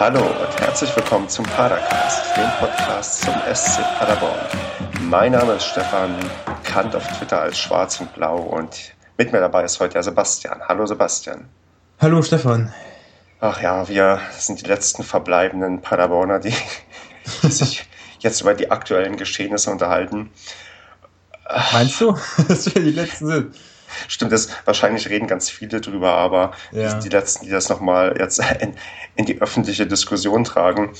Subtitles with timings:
[0.00, 4.38] Hallo und herzlich willkommen zum Padercast, dem Podcast zum SC Paderborn.
[5.00, 6.14] Mein Name ist Stefan,
[6.46, 10.60] bekannt auf Twitter als Schwarz und Blau und mit mir dabei ist heute der Sebastian.
[10.68, 11.48] Hallo Sebastian.
[11.98, 12.72] Hallo Stefan.
[13.40, 16.54] Ach ja, wir sind die letzten verbleibenden Paderborner, die,
[17.42, 17.84] die sich
[18.20, 20.30] jetzt über die aktuellen Geschehnisse unterhalten.
[21.72, 23.56] Meinst du, dass wir die letzten sind?
[24.06, 26.94] Stimmt, das wahrscheinlich reden ganz viele drüber, aber Ja.
[27.00, 28.74] die letzten, die das nochmal jetzt in,
[29.16, 30.92] in die öffentliche Diskussion tragen.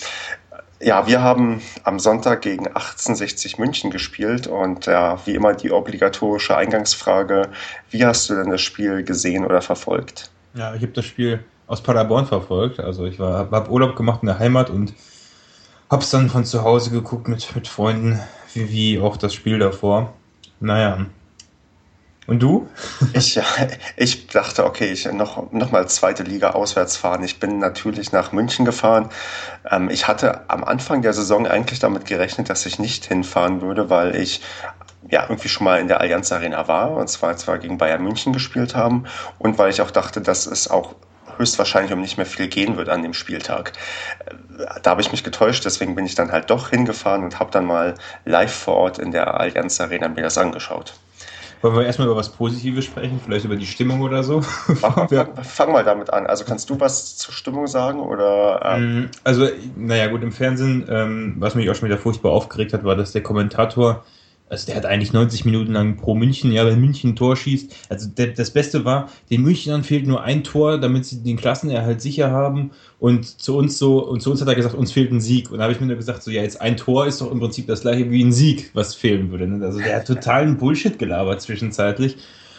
[0.81, 6.57] Ja, wir haben am Sonntag gegen 1860 München gespielt und ja, wie immer die obligatorische
[6.57, 7.49] Eingangsfrage,
[7.91, 10.31] wie hast du denn das Spiel gesehen oder verfolgt?
[10.55, 12.79] Ja, ich habe das Spiel aus Paderborn verfolgt.
[12.81, 14.95] Also ich war, habe hab Urlaub gemacht in der Heimat und
[15.91, 18.21] habe es dann von zu Hause geguckt mit, mit Freunden,
[18.55, 20.15] wie, wie auch das Spiel davor.
[20.61, 21.07] Naja.
[22.29, 22.69] Und du?
[23.15, 23.45] Ich, ja,
[23.97, 27.25] ich dachte, okay, ich noch, noch mal zweite Liga auswärts fahren.
[27.25, 29.09] Ich bin natürlich nach München gefahren.
[29.71, 33.89] Ähm, ich hatte am Anfang der Saison eigentlich damit gerechnet, dass ich nicht hinfahren würde,
[33.89, 34.43] weil ich
[35.11, 38.35] ja irgendwie schon mal in der Allianz Arena war und zwar zwar gegen Bayern München
[38.35, 39.05] gespielt haben
[39.39, 40.97] und weil ich auch dachte, dass es auch
[41.39, 43.73] höchstwahrscheinlich um nicht mehr viel gehen wird an dem Spieltag.
[44.27, 44.35] Äh,
[44.83, 47.65] Da habe ich mich getäuscht, deswegen bin ich dann halt doch hingefahren und habe dann
[47.65, 47.95] mal
[48.27, 50.93] live vor Ort in der Allianz Arena mir das angeschaut.
[51.61, 53.21] Wollen wir erstmal über was Positives sprechen?
[53.21, 54.43] Vielleicht über die Stimmung oder so?
[54.43, 56.27] Fang, fang, fang mal damit an.
[56.27, 58.61] Also kannst du was zur Stimmung sagen oder?
[58.65, 62.73] Ähm, Mm, Also, naja, gut, im Fernsehen, ähm, was mich auch schon wieder furchtbar aufgeregt
[62.73, 64.05] hat, war, dass der Kommentator,
[64.51, 67.75] also der hat eigentlich 90 Minuten lang pro München, ja, wenn München ein Tor schießt.
[67.89, 72.01] Also der, das Beste war, den Münchnern fehlt nur ein Tor, damit sie den Klassenerhalt
[72.01, 72.71] sicher haben.
[72.99, 75.51] Und zu uns so, und zu uns hat er gesagt, uns fehlt ein Sieg.
[75.51, 77.41] Und da habe ich mir nur gesagt, so, ja, jetzt ein Tor ist doch im
[77.41, 79.47] Prinzip das gleiche wie ein Sieg, was fehlen würde.
[79.47, 79.65] Ne?
[79.65, 82.17] Also der hat totalen Bullshit gelabert zwischenzeitlich.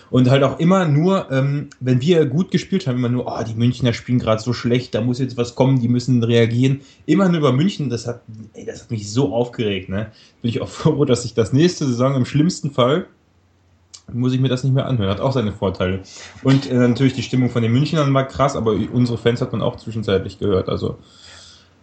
[0.09, 3.53] Und halt auch immer nur, ähm, wenn wir gut gespielt haben, immer nur, oh, die
[3.53, 6.81] Münchner spielen gerade so schlecht, da muss jetzt was kommen, die müssen reagieren.
[7.05, 8.21] Immer nur über München, das hat,
[8.53, 10.11] ey, das hat mich so aufgeregt, ne?
[10.41, 13.07] Bin ich auch froh, dass ich das nächste Saison im schlimmsten Fall
[14.13, 15.11] muss ich mir das nicht mehr anhören.
[15.11, 16.01] Hat auch seine Vorteile.
[16.43, 19.61] Und äh, natürlich die Stimmung von den Münchnern war krass, aber unsere Fans hat man
[19.61, 20.69] auch zwischenzeitlich gehört.
[20.69, 20.97] Also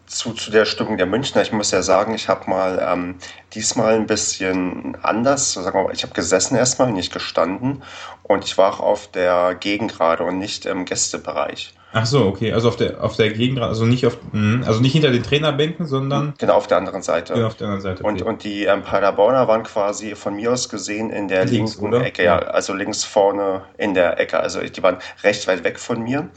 [0.06, 1.42] zu, zu der Stimmung der Münchner.
[1.42, 3.16] Ich muss ja sagen, ich habe mal ähm,
[3.54, 5.52] diesmal ein bisschen anders.
[5.54, 7.82] Sagen wir mal, ich habe gesessen erstmal, nicht gestanden
[8.22, 11.74] und ich war auch auf der Gegengrade und nicht im Gästebereich.
[11.92, 14.92] ach so, okay, also auf der auf der Gegend, also nicht auf, mh, also nicht
[14.92, 17.32] hinter den Trainerbänken, sondern Genau auf der anderen Seite.
[17.34, 18.02] genau auf der anderen Seite.
[18.04, 21.94] Und, und die ähm, Paderborner waren quasi von mir aus gesehen in der Links, linken
[21.94, 22.04] oder?
[22.04, 24.38] Ecke, ja, also links vorne in der Ecke.
[24.40, 26.28] Also die waren recht weit weg von mir.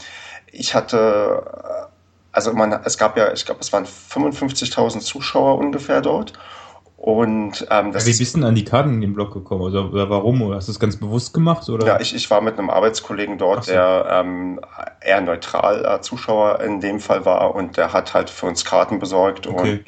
[0.52, 1.86] Ich hatte, äh,
[2.32, 6.34] also man, es gab ja, ich glaube, es waren 55.000 Zuschauer ungefähr dort.
[7.00, 9.64] Und ähm, das Wie bist du an die Karten in den Block gekommen?
[9.64, 10.42] Also, oder warum?
[10.42, 11.70] Oder hast du es ganz bewusst gemacht?
[11.70, 11.88] Oder?
[11.88, 13.72] Ja, ich, ich war mit einem Arbeitskollegen dort, so.
[13.72, 14.60] der ähm,
[15.00, 19.00] eher neutral äh, Zuschauer in dem Fall war und der hat halt für uns Karten
[19.00, 19.72] besorgt Okay.
[19.72, 19.86] und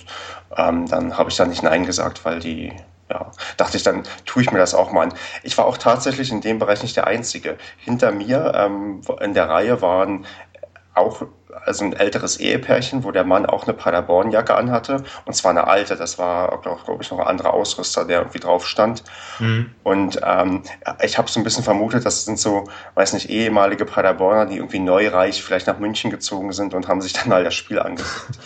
[0.57, 2.71] ähm, dann habe ich da nicht Nein gesagt, weil die,
[3.09, 5.13] ja, dachte ich, dann tue ich mir das auch mal an.
[5.43, 7.57] Ich war auch tatsächlich in dem Bereich nicht der Einzige.
[7.77, 10.25] Hinter mir ähm, in der Reihe waren
[10.93, 11.23] auch
[11.65, 15.03] also ein älteres Ehepärchen, wo der Mann auch eine Paderborn-Jacke anhatte.
[15.25, 18.39] Und zwar eine alte, das war, glaube glaub ich, noch ein anderer Ausrüster, der irgendwie
[18.39, 19.03] drauf stand.
[19.39, 19.71] Mhm.
[19.83, 20.63] Und ähm,
[21.03, 24.79] ich habe so ein bisschen vermutet, das sind so, weiß nicht, ehemalige Paderborner, die irgendwie
[24.79, 28.39] neureich vielleicht nach München gezogen sind und haben sich dann mal das Spiel angeguckt.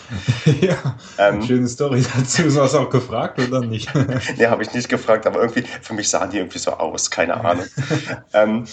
[0.60, 0.76] ja,
[1.18, 1.42] Ähm.
[1.42, 2.16] schöne Story dazu.
[2.20, 3.90] Hast du das auch gefragt oder nicht?
[4.36, 7.34] nee, habe ich nicht gefragt, aber irgendwie, für mich sahen die irgendwie so aus, keine
[7.44, 7.64] Ahnung.
[8.32, 8.66] ähm,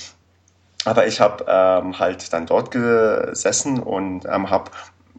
[0.85, 4.71] aber ich habe ähm, halt dann dort gesessen und ähm, habe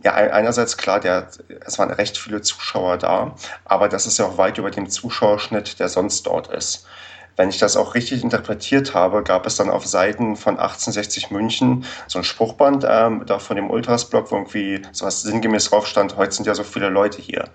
[0.02, 1.28] ja ein- einerseits klar, der,
[1.64, 5.78] es waren recht viele Zuschauer da, aber das ist ja auch weit über dem Zuschauerschnitt,
[5.80, 6.86] der sonst dort ist.
[7.36, 11.84] Wenn ich das auch richtig interpretiert habe, gab es dann auf Seiten von 1860 München
[12.06, 16.32] so ein Spruchband ähm, da von dem Ultras-Blog, wo irgendwie sowas sinngemäß drauf stand, heute
[16.32, 17.46] sind ja so viele Leute hier.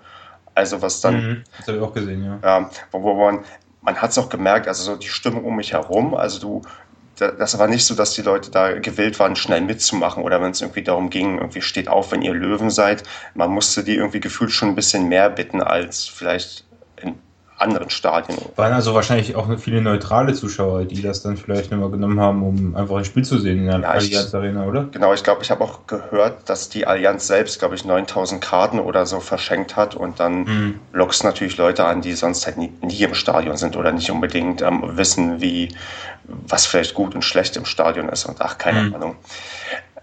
[0.54, 1.44] Also was dann Mhm.
[1.58, 2.38] Das habe ich auch gesehen, ja.
[2.60, 3.44] ja, wo, wo man,
[3.80, 6.62] man hat es auch gemerkt, also so die Stimmung um mich herum, also du,
[7.20, 10.60] das war nicht so, dass die Leute da gewillt waren, schnell mitzumachen oder wenn es
[10.60, 13.04] irgendwie darum ging, irgendwie steht auf, wenn ihr Löwen seid.
[13.34, 16.64] Man musste die irgendwie gefühlt schon ein bisschen mehr bitten als vielleicht
[17.60, 18.38] anderen Stadien.
[18.56, 22.74] Waren also wahrscheinlich auch viele neutrale Zuschauer, die das dann vielleicht nochmal genommen haben, um
[22.74, 24.84] einfach ein Spiel zu sehen in der Ja, ich- Allianz Arena, oder?
[24.90, 28.80] Genau, ich glaube, ich habe auch gehört, dass die Allianz selbst, glaube ich, 9000 Karten
[28.80, 30.80] oder so verschenkt hat und dann Mhm.
[30.92, 34.62] lockst natürlich Leute an, die sonst halt nie, nie im Stadion sind oder nicht unbedingt
[34.62, 35.68] ähm, wissen, wie
[36.24, 38.94] was vielleicht gut und schlecht im Stadion ist und ach, keine Mhm.
[38.94, 39.16] Ahnung.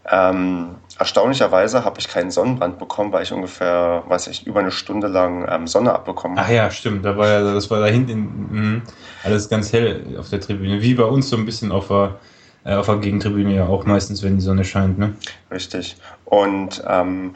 [0.09, 5.07] Ähm, erstaunlicherweise habe ich keinen Sonnenbrand bekommen, weil ich ungefähr, weiß ich, über eine Stunde
[5.07, 6.53] lang ähm, Sonne abbekommen Ach habe.
[6.53, 7.03] ja, stimmt.
[7.03, 8.81] Da war ja, das war da hinten mh,
[9.23, 10.81] alles ganz hell auf der Tribüne.
[10.81, 12.15] Wie bei uns so ein bisschen auf der,
[12.63, 15.13] äh, auf der Gegentribüne ja auch meistens, wenn die Sonne scheint, ne?
[15.51, 15.97] Richtig.
[16.25, 17.35] Und ähm,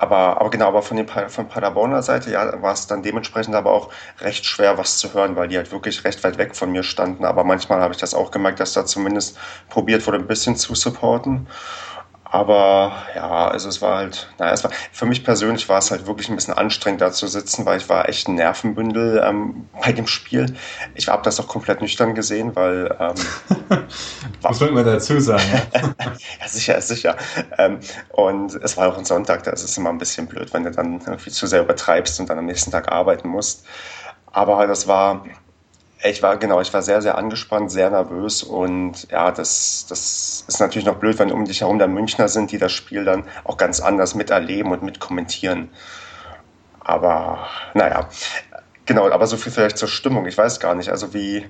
[0.00, 3.70] aber, aber genau, aber von, den, von Paderborner Seite ja, war es dann dementsprechend aber
[3.70, 6.82] auch recht schwer, was zu hören, weil die halt wirklich recht weit weg von mir
[6.82, 7.26] standen.
[7.26, 9.36] Aber manchmal habe ich das auch gemerkt, dass da zumindest
[9.68, 11.48] probiert wurde, ein bisschen zu supporten.
[12.32, 16.06] Aber ja, also es war halt, naja, es war, für mich persönlich war es halt
[16.06, 19.92] wirklich ein bisschen anstrengend da zu sitzen, weil ich war echt ein Nervenbündel ähm, bei
[19.92, 20.54] dem Spiel.
[20.94, 23.14] Ich habe das auch komplett nüchtern gesehen, weil ähm,
[24.42, 25.42] Was wollen wir dazu sagen?
[25.74, 27.16] ja, sicher, sicher.
[27.58, 27.80] Ähm,
[28.10, 30.70] und es war auch ein Sonntag, da ist es immer ein bisschen blöd, wenn du
[30.70, 33.64] dann irgendwie zu sehr übertreibst und dann am nächsten Tag arbeiten musst.
[34.32, 35.24] Aber das war,
[36.02, 40.60] ich war, genau, ich war sehr, sehr angespannt, sehr nervös und ja, das, das ist
[40.60, 43.56] natürlich noch blöd, wenn um dich herum dann Münchner sind, die das Spiel dann auch
[43.56, 45.68] ganz anders miterleben und mitkommentieren.
[46.80, 48.08] Aber naja,
[48.86, 51.46] genau, aber so viel vielleicht zur Stimmung, ich weiß gar nicht, also wie,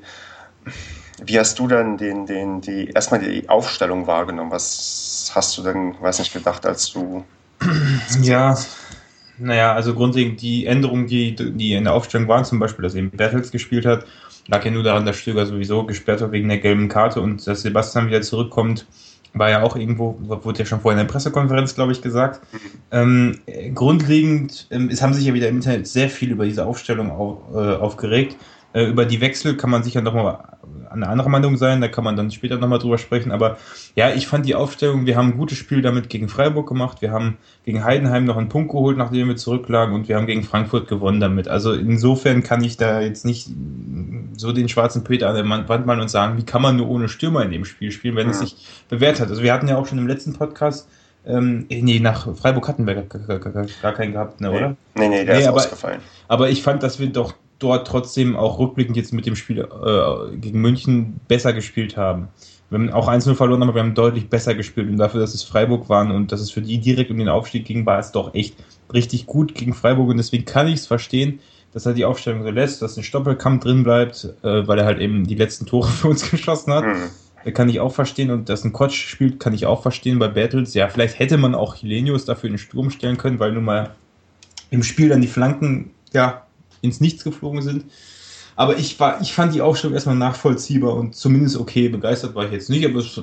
[1.23, 4.51] wie hast du denn den, den, die, erstmal die Aufstellung wahrgenommen?
[4.51, 7.25] Was hast du denn, weiß nicht, gedacht, als du.
[8.23, 8.57] Ja,
[9.41, 13.11] naja, also grundlegend die Änderungen, die, die in der Aufstellung waren, zum Beispiel, dass eben
[13.11, 14.05] Bertels gespielt hat,
[14.47, 17.63] lag ja nur daran, dass Stöger sowieso gesperrt war wegen der gelben Karte und dass
[17.63, 18.87] Sebastian wieder zurückkommt,
[19.33, 22.41] war ja auch irgendwo, wurde ja schon vorher in der Pressekonferenz, glaube ich, gesagt.
[22.91, 23.39] Ähm,
[23.75, 27.39] grundlegend, ähm, es haben sich ja wieder im Internet sehr viel über diese Aufstellung auf,
[27.55, 28.37] äh, aufgeregt.
[28.73, 30.39] Äh, über die Wechsel kann man sicher nochmal
[30.91, 33.31] eine andere Meinung sein, da kann man dann später nochmal drüber sprechen.
[33.33, 33.59] Aber
[33.95, 37.13] ja, ich fand die Aufstellung, wir haben ein gutes Spiel damit gegen Freiburg gemacht, wir
[37.13, 40.89] haben gegen Heidenheim noch einen Punkt geholt, nachdem wir zurücklagen und wir haben gegen Frankfurt
[40.89, 41.49] gewonnen damit.
[41.49, 43.49] Also insofern kann ich da jetzt nicht
[44.37, 47.09] so den schwarzen Peter an der Wand malen und sagen, wie kann man nur ohne
[47.09, 48.57] Stürmer in dem Spiel spielen, wenn es sich
[48.89, 49.29] bewährt hat.
[49.29, 50.89] Also wir hatten ja auch schon im letzten Podcast
[51.27, 54.77] ähm, nee, nach Freiburg hatten wir gar, gar, gar, gar keinen gehabt, ne, oder?
[54.95, 56.01] Nee, nee, der nee, ist aber, ausgefallen.
[56.29, 60.37] Aber ich fand, dass wir doch dort trotzdem auch rückblickend jetzt mit dem Spiel äh,
[60.37, 62.29] gegen München besser gespielt haben.
[62.71, 64.89] Wir haben auch 1-0 verloren, aber wir haben deutlich besser gespielt.
[64.89, 67.65] Und dafür, dass es Freiburg waren und dass es für die direkt um den Aufstieg
[67.65, 68.55] ging, war es doch echt
[68.93, 70.09] richtig gut gegen Freiburg.
[70.09, 71.41] Und deswegen kann ich es verstehen,
[71.73, 75.01] dass er die Aufstellung so lässt, dass ein Stoppelkampf drin bleibt, äh, weil er halt
[75.01, 76.85] eben die letzten Tore für uns geschossen hat.
[76.85, 77.53] Mhm.
[77.55, 78.31] Kann ich auch verstehen.
[78.31, 80.75] Und dass ein Kotsch spielt, kann ich auch verstehen bei Battles.
[80.75, 83.95] Ja, vielleicht hätte man auch Hilenius dafür in den Sturm stellen können, weil nun mal
[84.71, 86.47] im Spiel dann die Flanken, ja,
[86.81, 87.85] ins Nichts geflogen sind.
[88.57, 91.89] Aber ich, war, ich fand die Aufstellung erstmal nachvollziehbar und zumindest okay.
[91.89, 93.21] Begeistert war ich jetzt nicht, aber es,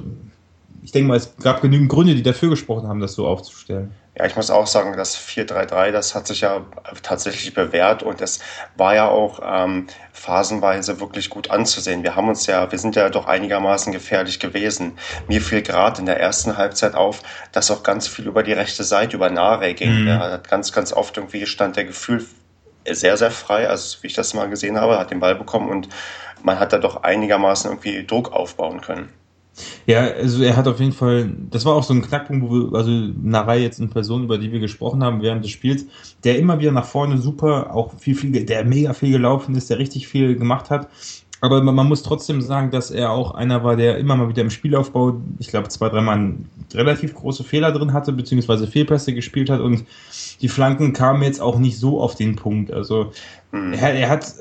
[0.81, 3.91] ich denke mal, es gab genügend Gründe, die dafür gesprochen haben, das so aufzustellen.
[4.17, 6.65] Ja, ich muss auch sagen, das 4-3-3, das hat sich ja
[7.03, 8.39] tatsächlich bewährt und es
[8.75, 12.01] war ja auch ähm, phasenweise wirklich gut anzusehen.
[12.01, 14.93] Wir haben uns ja, wir sind ja doch einigermaßen gefährlich gewesen.
[15.27, 17.21] Mir fiel gerade in der ersten Halbzeit auf,
[17.51, 20.01] dass auch ganz viel über die rechte Seite, über Nare ging.
[20.01, 20.07] Mhm.
[20.07, 22.25] Ja, ganz, ganz oft irgendwie stand der Gefühl
[22.91, 25.89] sehr, sehr frei, also wie ich das mal gesehen habe, hat den Ball bekommen und
[26.43, 29.09] man hat da doch einigermaßen irgendwie Druck aufbauen können.
[29.87, 32.77] Ja, also er hat auf jeden Fall, das war auch so ein Knackpunkt, wo wir,
[32.77, 35.85] also Narei jetzt eine Person, über die wir gesprochen haben während des Spiels,
[36.23, 39.79] der immer wieder nach vorne super, auch viel, viel, der mega viel gelaufen ist, der
[39.79, 40.89] richtig viel gemacht hat.
[41.39, 44.49] Aber man muss trotzdem sagen, dass er auch einer war, der immer mal wieder im
[44.49, 46.33] Spielaufbau, ich glaube, zwei, dreimal
[46.73, 49.85] relativ große Fehler drin hatte, beziehungsweise Fehlpässe gespielt hat und
[50.41, 52.71] die Flanken kamen jetzt auch nicht so auf den Punkt.
[52.71, 53.11] Also
[53.51, 53.73] mhm.
[53.73, 54.33] er, er, hat,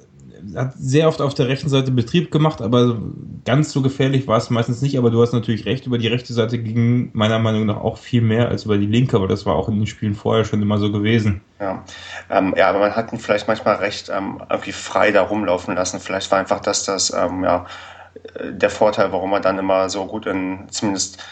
[0.54, 2.98] hat sehr oft auf der rechten Seite Betrieb gemacht, aber
[3.44, 4.98] ganz so gefährlich war es meistens nicht.
[4.98, 8.22] Aber du hast natürlich recht, über die rechte Seite ging meiner Meinung nach auch viel
[8.22, 10.78] mehr als über die linke, aber das war auch in den Spielen vorher schon immer
[10.78, 11.40] so gewesen.
[11.60, 11.84] Ja,
[12.30, 16.00] ähm, ja aber man hat ihn vielleicht manchmal recht ähm, irgendwie frei da rumlaufen lassen.
[16.00, 17.66] Vielleicht war einfach das, das ähm, ja,
[18.42, 21.22] der Vorteil, warum er dann immer so gut in zumindest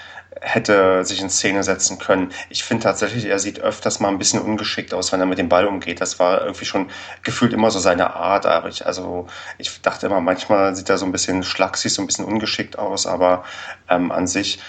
[0.45, 2.31] hätte sich in Szene setzen können.
[2.51, 5.49] Ich finde tatsächlich, er sieht öfters mal ein bisschen ungeschickt aus, wenn er mit dem
[5.49, 6.01] Ball umgeht.
[6.01, 6.91] Das war irgendwie schon
[7.23, 8.45] gefühlt immer so seine Art.
[8.45, 12.07] Aber ich, also ich dachte immer, manchmal sieht er so ein bisschen schlaksig, so ein
[12.07, 13.45] bisschen ungeschickt aus, aber
[13.89, 14.61] ähm, an sich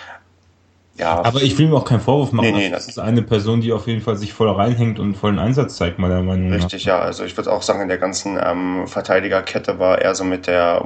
[0.98, 1.24] ja.
[1.24, 2.52] Aber ich will mir auch keinen Vorwurf machen.
[2.52, 5.40] Nee, nee, das ist eine Person, die auf jeden Fall sich voll reinhängt und vollen
[5.40, 6.58] Einsatz zeigt, meiner Meinung nach.
[6.58, 7.00] Richtig, ja.
[7.00, 10.86] Also ich würde auch sagen, in der ganzen ähm, Verteidigerkette war er so mit der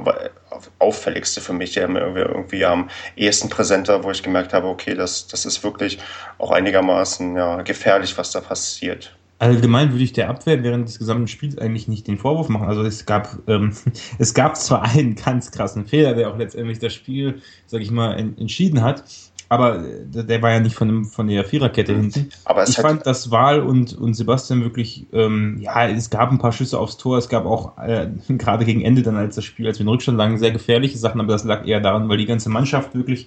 [0.78, 5.28] auffälligste für mich, der mir irgendwie am ehesten präsenter, wo ich gemerkt habe, okay, das,
[5.28, 5.98] das ist wirklich
[6.38, 9.16] auch einigermaßen ja, gefährlich, was da passiert.
[9.40, 12.68] Allgemein würde ich der Abwehr während des gesamten Spiels eigentlich nicht den Vorwurf machen.
[12.68, 13.72] Also es gab, ähm,
[14.18, 18.18] es gab zwar einen ganz krassen Fehler, der auch letztendlich das Spiel, sag ich mal,
[18.18, 19.04] entschieden hat.
[19.50, 22.30] Aber äh, der war ja nicht von, dem, von der Viererkette hinten.
[22.44, 26.52] Aber ich fand, dass Wahl und, und Sebastian wirklich, ähm, ja, es gab ein paar
[26.52, 27.18] Schüsse aufs Tor.
[27.18, 30.16] Es gab auch äh, gerade gegen Ende dann, als das Spiel, als wir in Rückstand
[30.16, 31.20] lagen, sehr gefährliche Sachen.
[31.20, 33.26] Aber das lag eher daran, weil die ganze Mannschaft wirklich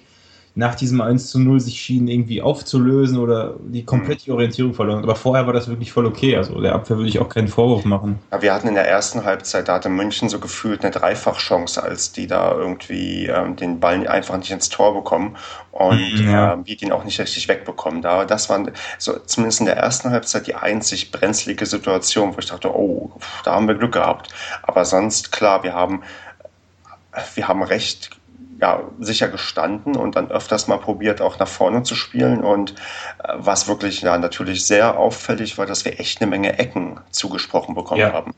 [0.55, 4.35] nach diesem 1 zu 0 sich schienen irgendwie aufzulösen oder die komplette mhm.
[4.35, 5.01] Orientierung verloren.
[5.03, 6.37] Aber vorher war das wirklich voll okay.
[6.37, 8.19] Also der Abwehr würde ich auch keinen Vorwurf machen.
[8.31, 12.11] Ja, wir hatten in der ersten Halbzeit, da hatte München so gefühlt eine Dreifachchance, als
[12.11, 15.37] die da irgendwie ähm, den Ball einfach nicht ins Tor bekommen
[15.71, 16.53] und mhm, ja.
[16.53, 18.03] äh, wir den auch nicht richtig wegbekommen.
[18.03, 18.63] Da, das war
[18.99, 23.11] so, zumindest in der ersten Halbzeit die einzig brenzlige Situation, wo ich dachte, oh,
[23.43, 24.29] da haben wir Glück gehabt.
[24.61, 26.03] Aber sonst, klar, wir haben,
[27.33, 28.11] wir haben recht
[28.63, 32.41] ja, sicher gestanden und dann öfters mal probiert, auch nach vorne zu spielen.
[32.41, 32.71] Und
[33.21, 37.75] äh, was wirklich ja natürlich sehr auffällig war, dass wir echt eine Menge Ecken zugesprochen
[37.75, 38.13] bekommen ja.
[38.13, 38.31] haben.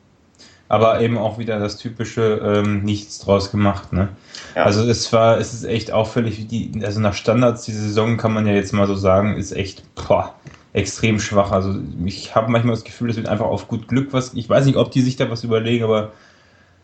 [0.68, 3.94] Aber eben auch wieder das typische ähm, Nichts draus gemacht.
[3.94, 4.10] Ne?
[4.56, 4.64] Ja.
[4.64, 8.34] Also es war, es ist echt auffällig, wie die, also nach Standards die Saison kann
[8.34, 10.34] man ja jetzt mal so sagen, ist echt boah,
[10.74, 11.52] extrem schwach.
[11.52, 14.34] Also ich habe manchmal das Gefühl, es wird einfach auf gut Glück was.
[14.34, 16.14] Ich weiß nicht, ob die sich da was überlegen, aber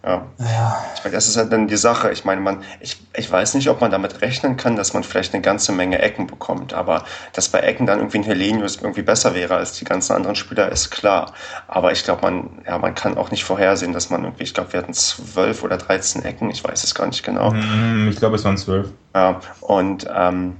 [0.04, 0.26] ja.
[0.40, 0.86] ja.
[0.96, 2.12] Ich meine, das ist halt dann die Sache.
[2.12, 5.34] Ich meine, man, ich, ich weiß nicht, ob man damit rechnen kann, dass man vielleicht
[5.34, 9.36] eine ganze Menge Ecken bekommt, aber dass bei Ecken dann irgendwie ein Helenius irgendwie besser
[9.36, 11.34] wäre als die ganzen anderen Spieler, ist klar.
[11.68, 14.74] Aber ich glaube, man, ja, man kann auch nicht vorhersehen, dass man irgendwie, ich glaube,
[14.74, 17.52] wir hatten zwölf oder dreizehn Ecken, ich weiß es gar nicht genau.
[17.52, 18.90] Mhm, ich glaube, es waren zwölf.
[19.14, 20.58] Ja, und ähm,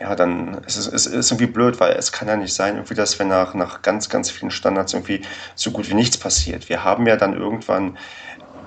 [0.00, 2.94] ja, dann ist es ist, ist irgendwie blöd, weil es kann ja nicht sein, irgendwie,
[2.94, 5.20] dass wir nach, nach ganz, ganz vielen Standards irgendwie
[5.54, 6.70] so gut wie nichts passiert.
[6.70, 7.98] Wir haben ja dann irgendwann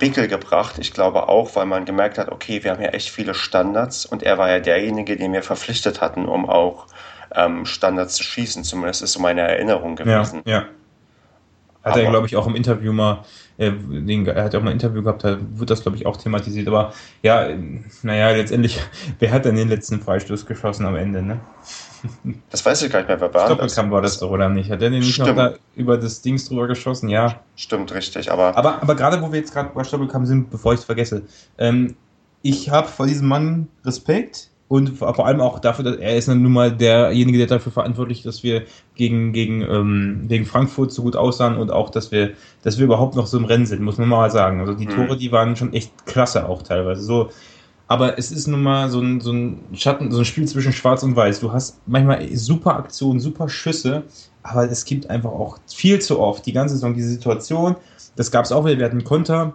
[0.03, 0.75] Wickel gebracht.
[0.79, 4.21] Ich glaube auch, weil man gemerkt hat, okay, wir haben ja echt viele Standards und
[4.21, 6.87] er war ja derjenige, den wir verpflichtet hatten, um auch
[7.33, 8.63] ähm, Standards zu schießen.
[8.63, 10.41] Zumindest ist so meine Erinnerung gewesen.
[10.45, 10.65] Ja, ja.
[11.83, 13.25] Hat aber, er, glaube ich, auch im Interview mal,
[13.57, 16.17] äh, den, er hat auch mal ein Interview gehabt, da wird das, glaube ich, auch
[16.17, 16.67] thematisiert.
[16.67, 17.49] Aber ja,
[18.03, 18.79] naja, letztendlich,
[19.19, 21.39] wer hat denn den letzten Freistoß geschossen am Ende, ne?
[22.49, 24.69] Das weiß ich gar nicht mehr, wer war Stoppelkamp war das doch, oder nicht?
[24.69, 27.09] Hat der den nicht noch da über das Dings drüber geschossen?
[27.09, 27.41] Ja.
[27.55, 28.57] Stimmt, richtig, aber...
[28.57, 31.23] Aber, aber gerade, wo wir jetzt gerade bei Stoppelkamp sind, bevor ich es vergesse,
[31.57, 31.95] ähm,
[32.41, 36.51] ich habe vor diesem Mann Respekt, und vor allem auch dafür, dass er ist nun
[36.51, 38.63] mal derjenige, der dafür verantwortlich ist, dass wir
[38.95, 42.31] gegen, gegen, ähm, gegen Frankfurt so gut aussahen und auch, dass wir,
[42.63, 44.61] dass wir überhaupt noch so im Rennen sind, muss man mal sagen.
[44.61, 44.95] Also die mhm.
[44.95, 47.03] Tore, die waren schon echt klasse auch teilweise.
[47.03, 47.29] So,
[47.93, 51.03] aber es ist nun mal so ein, so ein Schatten, so ein Spiel zwischen Schwarz
[51.03, 51.41] und Weiß.
[51.41, 54.01] Du hast manchmal super Aktionen, super Schüsse,
[54.41, 57.75] aber es gibt einfach auch viel zu oft die ganze Saison diese Situation.
[58.15, 59.53] Das gab es auch wieder, wir hatten Konter,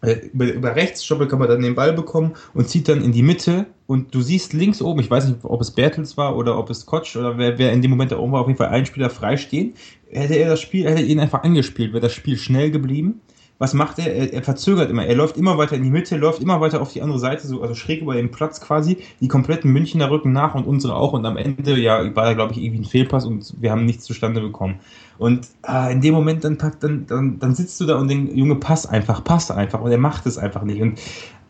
[0.00, 3.66] äh, über, über rechts, man dann den Ball bekommen und zieht dann in die Mitte
[3.86, 6.86] und du siehst links oben, ich weiß nicht, ob es Bertels war oder ob es
[6.86, 9.10] Kotsch oder wer, wer in dem Moment da oben war, auf jeden Fall ein Spieler
[9.10, 9.74] freistehen.
[10.08, 13.20] Hätte er das Spiel, hätte er ihn einfach angespielt, wäre das Spiel schnell geblieben
[13.58, 14.14] was macht er?
[14.14, 14.32] er?
[14.32, 14.42] er?
[14.42, 15.06] verzögert immer.
[15.06, 17.62] Er läuft immer weiter in die Mitte, läuft immer weiter auf die andere Seite, so,
[17.62, 18.98] also schräg über den Platz quasi.
[19.20, 21.12] Die kompletten Münchner rücken nach und unsere auch.
[21.12, 24.04] Und am Ende, ja, war da, glaube ich, irgendwie ein Fehlpass und wir haben nichts
[24.04, 24.80] zustande bekommen.
[25.18, 28.56] Und äh, in dem Moment, dann, dann, dann, dann sitzt du da und denkst, Junge,
[28.56, 29.80] pass einfach, pass einfach.
[29.80, 30.82] Und er macht es einfach nicht.
[30.82, 30.98] Und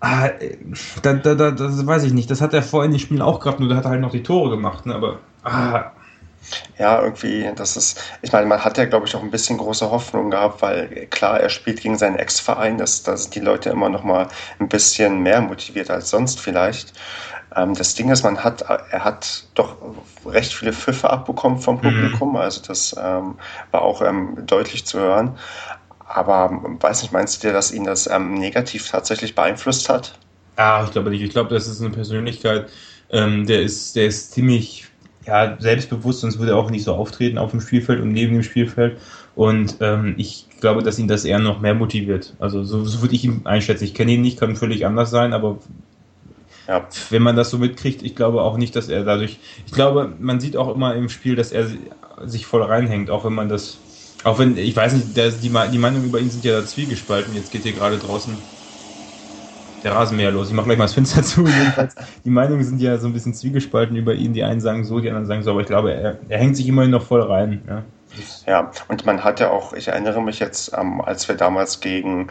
[0.00, 0.30] ah,
[1.02, 2.30] da, da, da, das weiß ich nicht.
[2.30, 4.12] Das hat er vorhin in den Spielen auch gehabt, nur da hat er halt noch
[4.12, 4.86] die Tore gemacht.
[4.86, 4.94] Ne?
[4.94, 5.90] Aber ah,
[6.79, 9.91] ja, irgendwie, das ist, ich meine, man hat ja, glaube ich, auch ein bisschen große
[9.91, 14.05] Hoffnung gehabt, weil klar, er spielt gegen seinen Ex-Verein, da sind die Leute immer noch
[14.05, 16.93] mal ein bisschen mehr motiviert als sonst vielleicht.
[17.55, 19.76] Ähm, das Ding ist, man hat, er hat doch
[20.25, 21.81] recht viele Pfiffe abbekommen vom mhm.
[21.81, 22.37] Publikum, mhm.
[22.37, 23.37] also das ähm,
[23.71, 25.38] war auch ähm, deutlich zu hören.
[26.09, 30.19] Aber weiß nicht, meinst du dir, dass ihn das ähm, negativ tatsächlich beeinflusst hat?
[30.55, 31.23] Ah, ich glaube nicht.
[31.23, 32.71] Ich glaube, das ist eine Persönlichkeit,
[33.11, 34.86] ähm, der ist, der ist ziemlich
[35.26, 38.42] ja, selbstbewusst, sonst würde er auch nicht so auftreten auf dem Spielfeld und neben dem
[38.42, 38.99] Spielfeld.
[39.35, 42.35] Und ähm, ich glaube, dass ihn das eher noch mehr motiviert.
[42.38, 43.85] Also so, so würde ich ihn einschätzen.
[43.85, 45.59] Ich kenne ihn nicht, kann völlig anders sein, aber
[46.68, 46.87] ja.
[47.11, 49.38] wenn man das so mitkriegt, ich glaube auch nicht, dass er dadurch.
[49.66, 51.66] Ich glaube, man sieht auch immer im Spiel, dass er
[52.25, 53.78] sich voll reinhängt, auch wenn man das.
[54.25, 57.35] Auch wenn, ich weiß nicht, der, die, die Meinungen über ihn sind ja da zwiegespalten.
[57.35, 58.37] Jetzt geht hier gerade draußen
[59.85, 60.49] der Rasenmäher los.
[60.49, 61.47] Ich mache gleich mal das Fenster zu.
[61.47, 64.33] Jedenfalls, die Meinungen sind ja so ein bisschen zwiegespalten über ihn.
[64.33, 66.68] Die einen sagen so, die anderen sagen so, aber ich glaube, er, er hängt sich
[66.68, 67.62] immerhin noch voll rein.
[67.66, 67.83] Ja.
[68.47, 72.28] ja, und man hat ja auch, ich erinnere mich jetzt, ähm, als wir damals gegen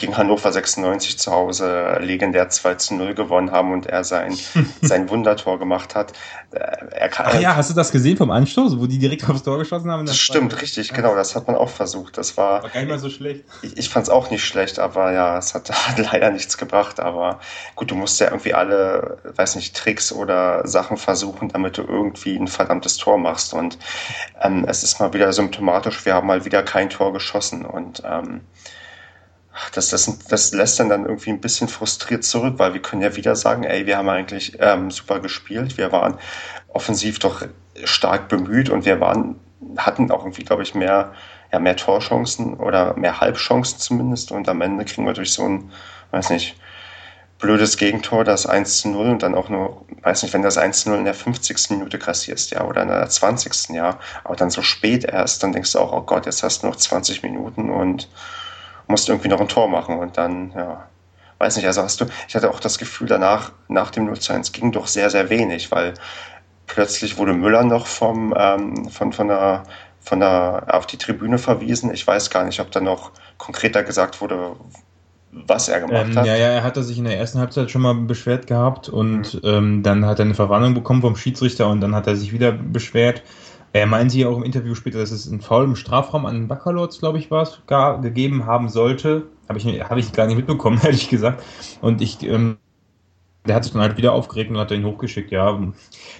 [0.00, 4.36] gegen Hannover 96 zu Hause legendär 2 zu 0 gewonnen haben und er sein,
[4.82, 6.12] sein Wundertor gemacht hat.
[6.50, 6.58] Äh,
[6.90, 9.58] er kann, Ach ja, hast du das gesehen vom Anstoß, wo die direkt aufs Tor
[9.58, 10.04] geschossen haben?
[10.04, 10.96] Das, stimmt, richtig, ja.
[10.96, 12.18] genau, das hat man auch versucht.
[12.18, 13.44] Das war, war gar nicht mal so schlecht.
[13.62, 17.00] Ich, ich fand es auch nicht schlecht, aber ja, es hat, hat, leider nichts gebracht.
[17.00, 17.40] Aber
[17.74, 22.36] gut, du musst ja irgendwie alle, weiß nicht, Tricks oder Sachen versuchen, damit du irgendwie
[22.36, 23.54] ein verdammtes Tor machst.
[23.54, 23.78] Und
[24.42, 27.64] ähm, es ist mal wieder symptomatisch, wir haben mal wieder kein Tor geschossen.
[27.64, 28.42] Und ähm,
[29.74, 33.16] das, das, das lässt dann dann irgendwie ein bisschen frustriert zurück, weil wir können ja
[33.16, 36.18] wieder sagen, ey, wir haben eigentlich ähm, super gespielt, wir waren
[36.68, 37.42] offensiv doch
[37.84, 39.36] stark bemüht und wir waren,
[39.76, 41.12] hatten auch irgendwie, glaube ich, mehr,
[41.52, 45.70] ja, mehr Torchancen oder mehr Halbchancen zumindest und am Ende kriegen wir durch so ein,
[46.10, 46.56] weiß nicht,
[47.38, 50.96] blödes Gegentor, das 1 zu 0 und dann auch nur weiß nicht, wenn das 1-0
[50.96, 51.70] in der 50.
[51.70, 53.70] Minute kassierst, ja, oder in der 20.
[53.70, 56.66] ja, aber dann so spät erst, dann denkst du auch, oh Gott, jetzt hast du
[56.66, 58.08] noch 20 Minuten und
[58.86, 60.86] musst irgendwie noch ein Tor machen und dann, ja,
[61.38, 64.52] weiß nicht, also hast du, ich hatte auch das Gefühl danach, nach dem 0 1
[64.52, 65.94] ging doch sehr, sehr wenig, weil
[66.66, 69.64] plötzlich wurde Müller noch vom, ähm, von, von der,
[70.00, 71.92] von der, auf die Tribüne verwiesen.
[71.92, 74.56] Ich weiß gar nicht, ob da noch konkreter gesagt wurde,
[75.32, 76.26] was er gemacht ähm, hat.
[76.26, 79.40] Ja, ja, er hatte sich in der ersten Halbzeit schon mal beschwert gehabt und mhm.
[79.44, 82.52] ähm, dann hat er eine Verwarnung bekommen vom Schiedsrichter und dann hat er sich wieder
[82.52, 83.22] beschwert.
[83.72, 86.98] Er meinte ja auch im Interview später, dass es einen Foul im Strafraum an Baccalords,
[86.98, 89.28] glaube ich, war es, gegeben haben sollte.
[89.48, 91.42] Habe ich, hab ich gar nicht mitbekommen, ehrlich gesagt.
[91.80, 92.58] Und ich, ähm,
[93.46, 95.58] der hat sich dann halt wieder aufgeregt und hat ihn hochgeschickt, ja.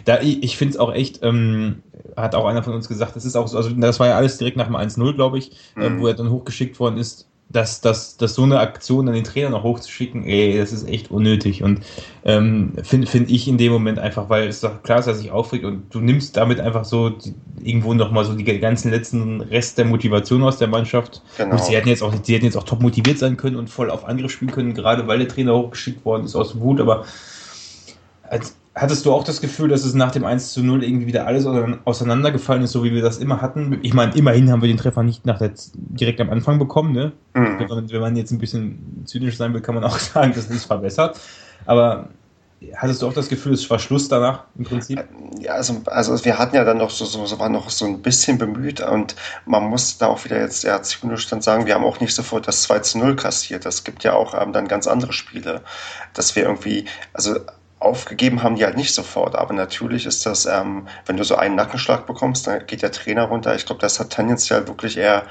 [0.05, 1.83] Da, ich ich finde es auch echt, ähm,
[2.17, 4.39] hat auch einer von uns gesagt, das ist auch so, also das war ja alles
[4.39, 5.99] direkt nach dem 1-0, glaube ich, äh, mhm.
[5.99, 9.25] äh, wo er dann hochgeschickt worden ist dass, dass, dass so eine Aktion an den
[9.25, 11.63] Trainer noch hochzuschicken, ey, das ist echt unnötig.
[11.63, 11.81] Und
[12.25, 15.31] ähm, finde find ich in dem Moment einfach, weil es doch klar ist, dass sich
[15.31, 19.79] aufregt und du nimmst damit einfach so die, irgendwo nochmal so die ganzen letzten Rest
[19.79, 21.23] der Motivation aus der Mannschaft.
[21.37, 21.53] Genau.
[21.53, 23.91] Und sie hätten jetzt auch, sie hätten jetzt auch top motiviert sein können und voll
[23.91, 27.05] auf Angriff spielen können, gerade weil der Trainer hochgeschickt worden ist aus dem Wut, aber
[28.23, 31.27] als, Hattest du auch das Gefühl, dass es nach dem 1 zu 0 irgendwie wieder
[31.27, 31.47] alles
[31.85, 33.79] auseinandergefallen ist, so wie wir das immer hatten?
[33.83, 37.13] Ich meine, immerhin haben wir den Treffer nicht nach der, direkt am Anfang bekommen, ne?
[37.35, 37.59] Mhm.
[37.91, 41.21] Wenn, man, jetzt ein bisschen zynisch sein will, kann man auch sagen, das ist verbessert.
[41.67, 42.09] Aber
[42.77, 45.05] hattest du auch das Gefühl, es war Schluss danach im Prinzip?
[45.39, 48.01] Ja, also, also wir hatten ja dann noch so, so, so, war noch so ein
[48.01, 51.85] bisschen bemüht und man muss da auch wieder jetzt ja zynisch dann sagen, wir haben
[51.85, 53.67] auch nicht sofort das 2 zu 0 kassiert.
[53.67, 55.61] Das gibt ja auch ähm, dann ganz andere Spiele,
[56.15, 57.37] dass wir irgendwie, also
[57.85, 59.37] aufgegeben haben die halt nicht sofort.
[59.37, 63.25] Aber natürlich ist das, ähm, wenn du so einen Nackenschlag bekommst, dann geht der Trainer
[63.25, 63.55] runter.
[63.55, 65.25] Ich glaube, das hat tendenziell wirklich eher,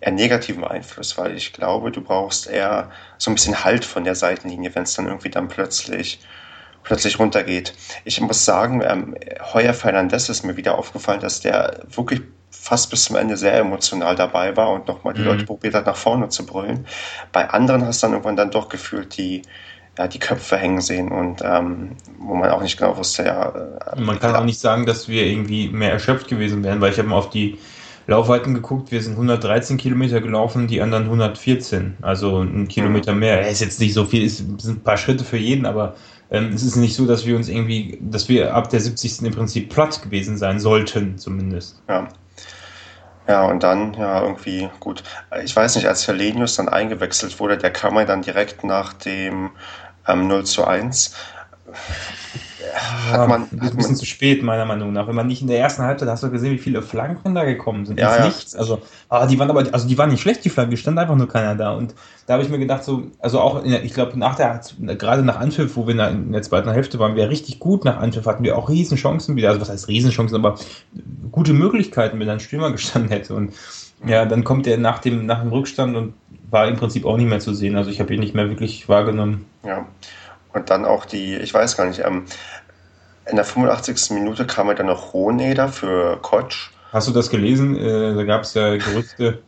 [0.00, 4.14] eher negativen Einfluss, weil ich glaube, du brauchst eher so ein bisschen Halt von der
[4.14, 6.20] Seitenlinie, wenn es dann irgendwie dann plötzlich
[6.82, 7.74] plötzlich runtergeht.
[8.04, 9.14] Ich muss sagen, ähm,
[9.52, 14.16] Heuer Fernandez ist mir wieder aufgefallen, dass der wirklich fast bis zum Ende sehr emotional
[14.16, 15.26] dabei war und nochmal die mhm.
[15.26, 16.86] Leute probiert hat, nach vorne zu brüllen.
[17.32, 19.42] Bei anderen hast du dann irgendwann dann doch gefühlt die,
[19.98, 23.48] ja, die Köpfe hängen sehen und ähm, wo man auch nicht genau wusste, ja.
[23.96, 26.98] Äh, man kann auch nicht sagen, dass wir irgendwie mehr erschöpft gewesen wären, weil ich
[26.98, 27.58] habe mal auf die
[28.06, 33.18] Laufweiten geguckt, wir sind 113 Kilometer gelaufen, die anderen 114, also ein Kilometer mhm.
[33.18, 33.48] mehr.
[33.48, 35.96] Ist jetzt nicht so viel, ist, sind ein paar Schritte für jeden, aber
[36.30, 39.22] ähm, es ist nicht so, dass wir uns irgendwie, dass wir ab der 70.
[39.22, 41.82] im Prinzip platt gewesen sein sollten, zumindest.
[41.88, 42.08] Ja.
[43.28, 45.02] Ja, und dann, ja, irgendwie, gut.
[45.44, 49.50] Ich weiß nicht, als Helenius dann eingewechselt wurde, der kam ja dann direkt nach dem
[50.08, 51.14] ähm, 0 zu 1.
[53.10, 55.06] Hat man, ja, ein bisschen man, zu spät, meiner Meinung nach.
[55.06, 57.86] Wenn man nicht in der ersten Halbzeit hast du gesehen, wie viele Flanken da gekommen
[57.86, 57.98] sind.
[57.98, 58.26] Ja, ja.
[58.26, 58.54] nichts.
[58.54, 61.28] Also, ah, die waren aber, also die waren nicht schlecht, die Flanken, stand einfach nur
[61.28, 61.72] keiner da.
[61.72, 61.94] Und
[62.26, 64.60] da habe ich mir gedacht, so, also auch, der, ich glaube, nach der,
[64.96, 68.26] gerade nach Anpfiff, wo wir in der zweiten Hälfte waren, wir richtig gut nach Anpfiff,
[68.26, 69.48] hatten wir auch Riesenchancen wieder.
[69.48, 70.58] Also was heißt Riesenchancen, aber
[71.32, 73.34] gute Möglichkeiten, wenn ein Stürmer gestanden hätte.
[73.34, 73.54] Und
[74.06, 76.14] ja, dann kommt er nach dem, nach dem Rückstand und
[76.50, 77.76] war im Prinzip auch nicht mehr zu sehen.
[77.76, 79.46] Also ich habe ihn nicht mehr wirklich wahrgenommen.
[79.64, 79.86] Ja.
[80.52, 82.24] Und dann auch die, ich weiß gar nicht, ähm,
[83.26, 84.10] in der 85.
[84.12, 86.70] Minute kam ja dann noch Rohneder für Kotsch.
[86.92, 87.76] Hast du das gelesen?
[87.76, 89.42] Äh, da gab es ja Gerüchte,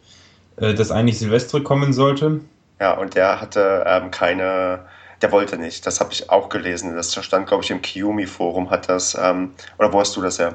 [0.57, 2.41] äh, dass eigentlich Silvestre kommen sollte.
[2.79, 4.85] Ja, und der hatte ähm, keine,
[5.23, 5.87] der wollte nicht.
[5.87, 6.95] Das habe ich auch gelesen.
[6.95, 10.55] Das stand, glaube ich, im Kiyomi-Forum, hat das, ähm, oder wo hast du das ja?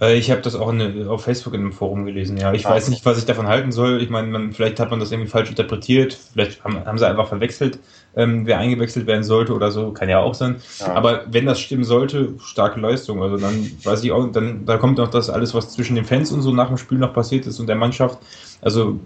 [0.00, 2.52] Äh, ich habe das auch in, auf Facebook in einem Forum gelesen, ja.
[2.52, 4.02] Ich ah, weiß nicht, was ich davon halten soll.
[4.02, 6.16] Ich meine, vielleicht hat man das irgendwie falsch interpretiert.
[6.32, 7.78] Vielleicht haben, haben sie einfach verwechselt,
[8.16, 9.92] ähm, wer eingewechselt werden sollte oder so.
[9.92, 10.56] Kann ja auch sein.
[10.78, 10.94] Ja.
[10.94, 13.22] Aber wenn das stimmen sollte, starke Leistung.
[13.22, 16.32] Also dann weiß ich auch, dann da kommt noch das alles, was zwischen den Fans
[16.32, 18.18] und so nach dem Spiel noch passiert ist und der Mannschaft.
[18.62, 18.98] Also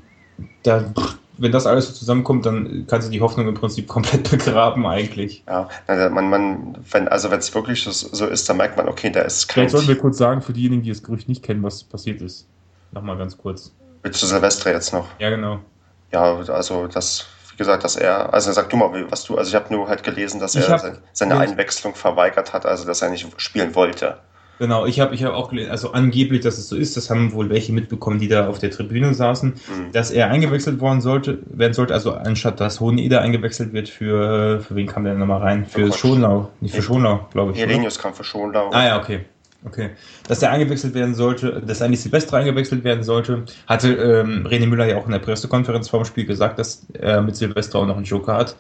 [0.63, 0.93] da
[1.37, 5.45] wenn das alles so zusammenkommt, dann kannst du die Hoffnung im Prinzip komplett begraben eigentlich.
[5.47, 5.69] Ja,
[6.11, 9.23] man, man, wenn, also wenn es wirklich so, so, ist, dann merkt man, okay, da
[9.23, 9.55] ist kein...
[9.55, 12.47] Vielleicht sollten wir kurz sagen, für diejenigen, die das Gerücht nicht kennen, was passiert ist.
[12.93, 13.73] Nochmal ganz kurz.
[14.03, 15.09] Willst du Silvestre jetzt noch?
[15.19, 15.61] Ja, genau.
[16.13, 19.55] Ja, also das, wie gesagt, dass er, also sag du mal, was du, also ich
[19.55, 23.27] habe nur halt gelesen, dass er hab, seine Einwechslung verweigert hat, also dass er nicht
[23.41, 24.19] spielen wollte.
[24.59, 27.33] Genau, ich habe ich hab auch gelesen, also angeblich, dass es so ist, das haben
[27.33, 29.93] wohl welche mitbekommen, die da auf der Tribüne saßen, mhm.
[29.93, 34.77] dass er eingewechselt worden sollte, werden sollte, also anstatt dass Hoheneder eingewechselt wird für, für
[34.77, 35.67] wen kam der nochmal rein?
[35.67, 37.59] Für oh Schonlau, nicht für Schonlau, glaube ich.
[37.59, 38.71] Helenius kam für Schonlau.
[38.71, 39.25] Ah ja, okay.
[39.67, 39.91] Okay.
[40.29, 44.87] Dass er eingewechselt werden sollte, dass eigentlich Silvestre eingewechselt werden sollte, hatte ähm, René Müller
[44.87, 47.97] ja auch in der Pressekonferenz vor dem Spiel gesagt, dass er mit Silvestre auch noch
[47.97, 48.57] einen Joker hat.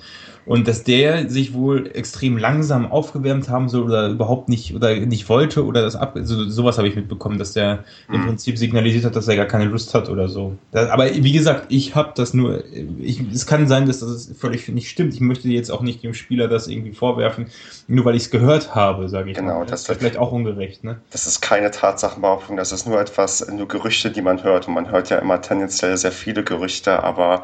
[0.46, 5.28] Und dass der sich wohl extrem langsam aufgewärmt haben soll oder überhaupt nicht oder nicht
[5.30, 6.16] wollte oder das ab.
[6.16, 8.14] Also sowas habe ich mitbekommen, dass der mhm.
[8.14, 10.56] im Prinzip signalisiert hat, dass er gar keine Lust hat oder so.
[10.70, 12.62] Das, aber wie gesagt, ich habe das nur.
[12.98, 15.14] Ich, es kann sein, dass das völlig nicht stimmt.
[15.14, 17.46] Ich möchte jetzt auch nicht dem Spieler das irgendwie vorwerfen,
[17.88, 19.38] nur weil ich es gehört habe, sage ich.
[19.38, 19.66] Genau, mal.
[19.66, 20.84] das ist vielleicht auch ungerecht.
[20.84, 20.93] Ne?
[21.10, 24.68] Das ist keine Tatsachenbehauptung, das ist nur etwas, nur Gerüchte, die man hört.
[24.68, 27.42] Und man hört ja immer tendenziell sehr viele Gerüchte, aber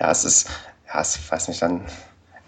[0.00, 0.48] ja, es ist,
[0.86, 1.84] ja, es weiß nicht, dann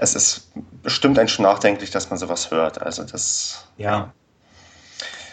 [0.03, 0.51] es ist
[0.83, 2.81] bestimmt ein schon nachdenklich, dass man sowas hört.
[2.81, 3.67] Also das.
[3.77, 4.15] Ja.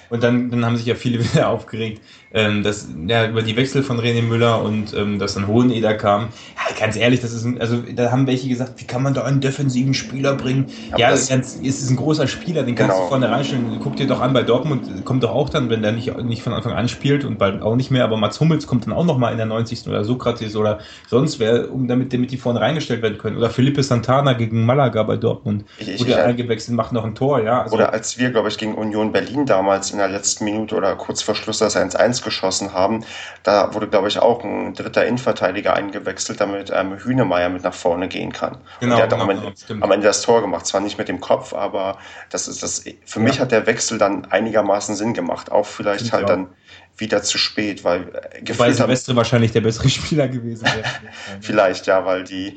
[0.10, 2.01] Und dann, dann haben sich ja viele wieder aufgeregt,
[2.38, 6.30] ähm, dass, ja, über die Wechsel von René Müller und ähm, dass dann Hoheneder kam.
[6.56, 9.23] Ja, ganz ehrlich, das ist ein, also da haben welche gesagt, wie kann man da
[9.23, 10.67] einen defensiven Spieler bringen?
[10.91, 13.06] Aber ja, das, ganz, es ist ein großer Spieler, den kannst genau.
[13.06, 13.80] du vorne reinstellen.
[13.82, 16.54] Guck dir doch an bei Dortmund, kommt doch auch dann, wenn der nicht, nicht von
[16.54, 19.32] Anfang an spielt und bald auch nicht mehr, aber Mats Hummels kommt dann auch nochmal
[19.32, 19.88] in der 90.
[19.88, 23.38] oder Sokrates oder sonst wer, um damit, damit die vorne reingestellt werden können.
[23.38, 27.63] Oder Felipe Santana gegen Malaga bei Dortmund, ich, wurde eingewechselt, macht noch ein Tor, ja.
[27.63, 30.95] Also, oder als wir, glaube ich, gegen Union Berlin damals in der letzten Minute oder
[30.95, 33.05] kurz vor Schluss das 1-1 geschossen haben,
[33.43, 38.09] da wurde, glaube ich, auch ein dritter Innenverteidiger eingewechselt, damit ähm, Hühnemeier mit nach vorne
[38.09, 38.57] gehen kann.
[38.81, 40.65] Genau, Und der hat genau, am, Ende, am, Ende, das Tor gemacht.
[40.65, 41.97] Zwar nicht mit dem Kopf, aber
[42.29, 42.83] das ist das.
[43.05, 43.25] Für ja.
[43.25, 45.51] mich hat der Wechsel dann einigermaßen Sinn gemacht.
[45.51, 46.29] Auch vielleicht Stimmt halt auch.
[46.29, 46.47] dann
[46.97, 50.83] wieder zu spät, weil äh, Weil Silvestre wahrscheinlich der bessere Spieler gewesen wäre.
[51.41, 52.55] Vielleicht, ja, weil die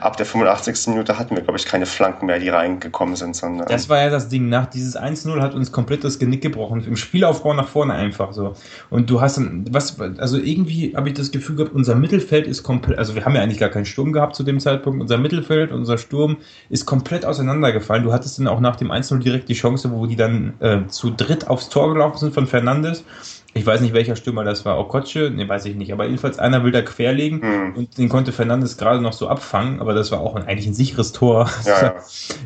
[0.00, 0.88] ab der 85.
[0.88, 3.66] Minute hatten wir, glaube ich, keine Flanken mehr, die reingekommen sind, sondern.
[3.68, 4.48] Das war ja das Ding.
[4.48, 6.84] Nach dieses 1-0 hat uns komplett das Genick gebrochen.
[6.84, 8.54] Im Spielaufbau nach vorne einfach so.
[8.90, 12.62] Und du hast dann, was, also irgendwie habe ich das Gefühl gehabt, unser Mittelfeld ist
[12.62, 15.00] komplett, also wir haben ja eigentlich gar keinen Sturm gehabt zu dem Zeitpunkt.
[15.00, 18.04] Unser Mittelfeld, unser Sturm ist komplett auseinandergefallen.
[18.04, 21.10] Du hattest dann auch nach dem 1-0 direkt die Chance, wo die dann äh, zu
[21.10, 23.04] dritt aufs Tor gelaufen sind von Fernandes
[23.54, 26.64] ich weiß nicht, welcher Stürmer das war, Okoche, ne, weiß ich nicht, aber jedenfalls einer
[26.64, 27.76] will da querlegen mhm.
[27.76, 30.74] und den konnte Fernandes gerade noch so abfangen, aber das war auch ein, eigentlich ein
[30.74, 31.50] sicheres Tor.
[31.64, 31.94] Ja, ja.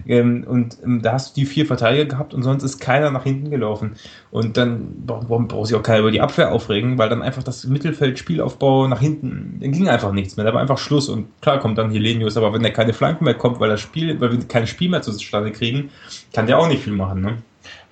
[0.06, 3.24] ähm, und ähm, da hast du die vier Verteidiger gehabt und sonst ist keiner nach
[3.24, 3.96] hinten gelaufen.
[4.30, 8.18] Und dann braucht sich auch keiner über die Abwehr aufregen, weil dann einfach das Mittelfeld,
[8.18, 10.46] Spielaufbau nach hinten, dann ging einfach nichts mehr.
[10.46, 13.34] Da war einfach Schluss und klar kommt dann Helenius, aber wenn der keine Flanken mehr
[13.34, 15.90] kommt, weil das Spiel, weil wir kein Spiel mehr zustande kriegen,
[16.32, 17.38] kann der auch nicht viel machen, ne?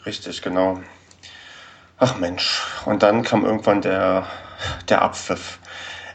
[0.06, 0.78] Richtig, genau.
[2.00, 2.62] Ach Mensch.
[2.86, 4.26] Und dann kam irgendwann der,
[4.88, 5.58] der Abpfiff.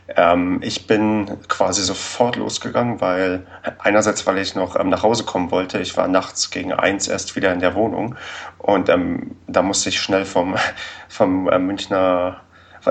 [0.07, 3.45] Ähm, ich bin quasi sofort losgegangen, weil
[3.79, 5.79] einerseits, weil ich noch ähm, nach Hause kommen wollte.
[5.79, 8.15] Ich war nachts gegen eins erst wieder in der Wohnung
[8.57, 10.55] und ähm, da musste ich schnell vom,
[11.07, 12.41] vom äh, Münchner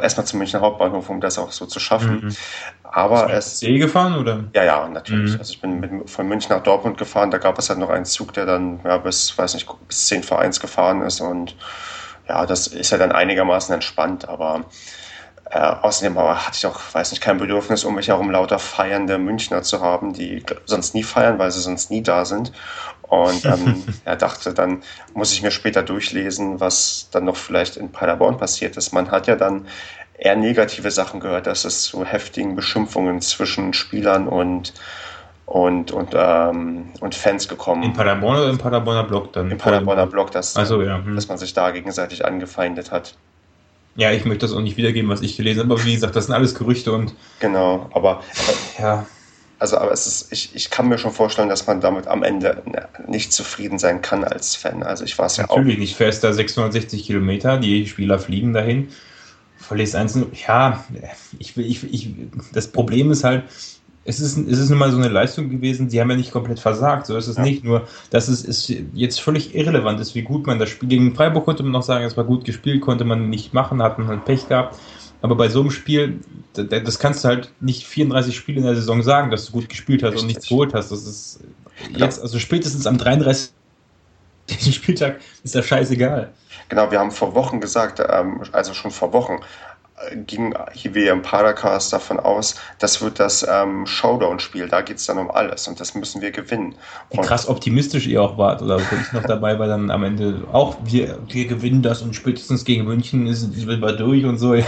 [0.00, 2.24] erstmal zum Münchner Hauptbahnhof, um das auch so zu schaffen.
[2.24, 2.36] Mhm.
[2.82, 3.60] Aber es.
[3.60, 4.44] See gefahren oder?
[4.52, 5.34] Ja, ja, natürlich.
[5.34, 5.38] Mhm.
[5.38, 7.30] Also ich bin mit, von München nach Dortmund gefahren.
[7.30, 10.24] Da gab es halt noch einen Zug, der dann ja, bis, weiß nicht, bis 10
[10.24, 11.54] vor 1 gefahren ist und
[12.28, 14.64] ja, das ist ja dann einigermaßen entspannt, aber
[15.50, 19.18] äh, außerdem aber hatte ich auch, weiß nicht, kein Bedürfnis, um mich herum lauter feiernde
[19.18, 22.52] Münchner zu haben, die sonst nie feiern, weil sie sonst nie da sind.
[23.02, 24.82] Und ähm, er dachte, dann
[25.12, 28.92] muss ich mir später durchlesen, was dann noch vielleicht in Paderborn passiert ist.
[28.92, 29.66] Man hat ja dann
[30.16, 34.72] eher negative Sachen gehört, dass es zu heftigen Beschimpfungen zwischen Spielern und
[35.46, 37.82] und, und, ähm, und Fans gekommen.
[37.82, 39.50] In Paderborn oder im Paderborner Block dann?
[39.50, 41.04] Im Paderborner Block, dass, also, ja.
[41.04, 41.14] hm.
[41.14, 43.14] dass man sich da gegenseitig angefeindet hat.
[43.96, 46.26] Ja, ich möchte das auch nicht wiedergeben, was ich gelesen habe, aber wie gesagt, das
[46.26, 47.14] sind alles Gerüchte und.
[47.38, 48.22] Genau, aber,
[48.78, 49.06] ja.
[49.60, 52.62] Also, aber es ist, ich, ich kann mir schon vorstellen, dass man damit am Ende
[53.06, 54.82] nicht zufrieden sein kann als Fan.
[54.82, 55.56] Also ich war es ja auch.
[55.56, 58.88] Natürlich nicht, fährst da 660 Kilometer, die Spieler fliegen dahin,
[59.56, 60.18] verlierst eins.
[60.46, 60.84] Ja,
[61.38, 62.10] ich will, ich, ich,
[62.52, 63.44] das Problem ist halt,
[64.04, 66.60] es ist, es ist nun mal so eine Leistung gewesen, sie haben ja nicht komplett
[66.60, 67.42] versagt, so ist es ja.
[67.42, 67.64] nicht.
[67.64, 71.44] Nur, dass es ist jetzt völlig irrelevant ist, wie gut man das Spiel gegen Freiburg
[71.44, 74.24] konnte man noch sagen, es war gut gespielt, konnte man nicht machen, hat man halt
[74.24, 74.78] Pech gehabt.
[75.22, 76.20] Aber bei so einem Spiel,
[76.52, 80.02] das kannst du halt nicht 34 Spiele in der Saison sagen, dass du gut gespielt
[80.02, 80.22] hast Richtig.
[80.22, 80.90] und nichts geholt hast.
[80.90, 81.40] Das ist
[81.96, 83.50] jetzt, also spätestens am 33.
[84.74, 86.30] Spieltag ist das scheißegal.
[86.68, 89.38] Genau, wir haben vor Wochen gesagt, ähm, also schon vor Wochen,
[90.26, 95.18] ging hier im Paracast davon aus, das wird das ähm, Showdown-Spiel, da geht es dann
[95.18, 96.74] um alles und das müssen wir gewinnen.
[97.10, 100.42] Wie krass optimistisch ihr auch wart, oder wo ich noch dabei war, dann am Ende
[100.52, 104.54] auch, wir, wir gewinnen das und spätestens gegen München ist, sind wir durch und so,
[104.54, 104.66] ja.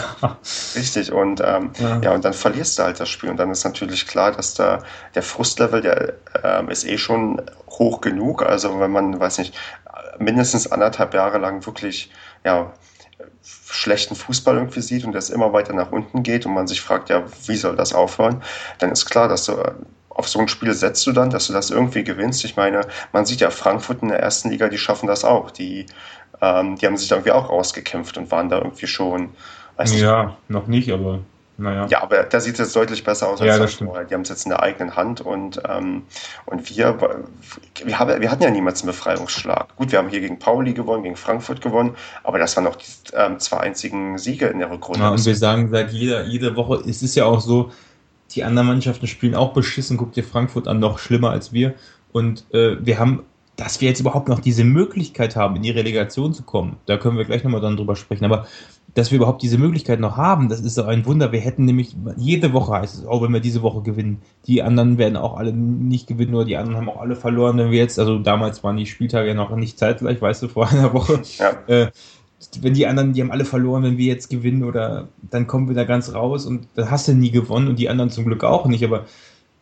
[0.77, 2.01] Richtig, und ähm, ja.
[2.01, 2.13] ja.
[2.13, 4.85] und dann verlierst du halt das Spiel und dann ist natürlich klar, dass da
[5.15, 9.55] der Frustlevel, der ähm, ist eh schon hoch genug, also wenn man, weiß nicht,
[10.19, 12.11] mindestens anderthalb Jahre lang wirklich,
[12.45, 12.73] ja,
[13.69, 17.09] schlechten Fußball irgendwie sieht und das immer weiter nach unten geht und man sich fragt,
[17.09, 18.43] ja, wie soll das aufhören,
[18.79, 19.73] dann ist klar, dass du äh,
[20.09, 22.45] auf so ein Spiel setzt du dann, dass du das irgendwie gewinnst.
[22.45, 25.51] Ich meine, man sieht ja Frankfurt in der ersten Liga, die schaffen das auch.
[25.51, 25.87] Die
[26.41, 29.31] ähm, die haben sich irgendwie auch rausgekämpft und waren da irgendwie schon.
[29.97, 31.21] ja, noch nicht, aber
[31.59, 31.87] naja.
[31.91, 33.79] Ja, aber da sieht es jetzt deutlich besser aus als ja, das.
[33.79, 36.03] Die haben es jetzt in der eigenen Hand und, ähm,
[36.45, 36.99] und wir,
[37.85, 39.75] wir, haben, wir hatten ja niemals einen Befreiungsschlag.
[39.77, 42.87] Gut, wir haben hier gegen Pauli gewonnen, gegen Frankfurt gewonnen, aber das waren noch die
[43.15, 45.01] ähm, zwei einzigen Siege in der Rückrunde.
[45.01, 47.71] Ja, und wir sagen seit jeder, jede Woche, es ist ja auch so,
[48.33, 51.75] die anderen Mannschaften spielen auch beschissen, guckt dir Frankfurt an, noch schlimmer als wir.
[52.13, 53.25] Und äh, wir haben
[53.57, 57.17] dass wir jetzt überhaupt noch diese Möglichkeit haben, in die Relegation zu kommen, da können
[57.17, 58.47] wir gleich nochmal dann drüber sprechen, aber
[58.97, 61.31] dass wir überhaupt diese Möglichkeit noch haben, das ist ein Wunder.
[61.31, 64.97] Wir hätten nämlich, jede Woche heißt es, auch wenn wir diese Woche gewinnen, die anderen
[64.97, 67.99] werden auch alle nicht gewinnen oder die anderen haben auch alle verloren, wenn wir jetzt,
[67.99, 71.21] also damals waren die Spieltage ja noch nicht zeitgleich, weißt du, vor einer Woche.
[71.39, 71.51] Ja.
[71.67, 71.91] Äh,
[72.63, 75.75] wenn die anderen, die haben alle verloren, wenn wir jetzt gewinnen oder dann kommen wir
[75.75, 78.65] da ganz raus und da hast du nie gewonnen und die anderen zum Glück auch
[78.65, 79.05] nicht, aber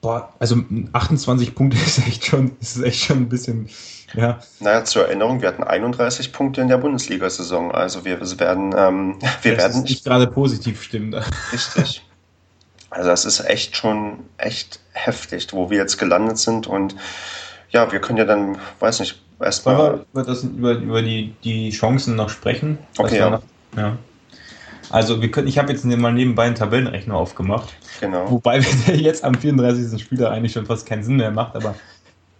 [0.00, 0.58] boah, also
[0.92, 3.68] 28 Punkte ist echt schon, ist echt schon ein bisschen,
[4.14, 4.38] ja.
[4.60, 7.72] Naja, zur Erinnerung, wir hatten 31 Punkte in der Bundesliga-Saison.
[7.72, 11.14] Also wir werden, ähm, wir das werden nicht gerade positiv stimmen.
[11.52, 12.04] Richtig.
[12.90, 16.94] Also das ist echt schon echt heftig, wo wir jetzt gelandet sind und
[17.70, 20.04] ja, wir können ja dann, weiß nicht, erstmal.
[20.12, 22.78] Über, das, über, über die, die Chancen noch sprechen?
[22.96, 23.30] Okay, ja.
[23.30, 23.42] Noch,
[23.76, 23.98] ja.
[24.90, 27.74] Also wir können, ich habe jetzt mal nebenbei einen Tabellenrechner aufgemacht.
[28.00, 28.30] Genau.
[28.30, 30.00] Wobei der jetzt am 34.
[30.00, 31.74] Spieler eigentlich schon fast keinen Sinn mehr macht, aber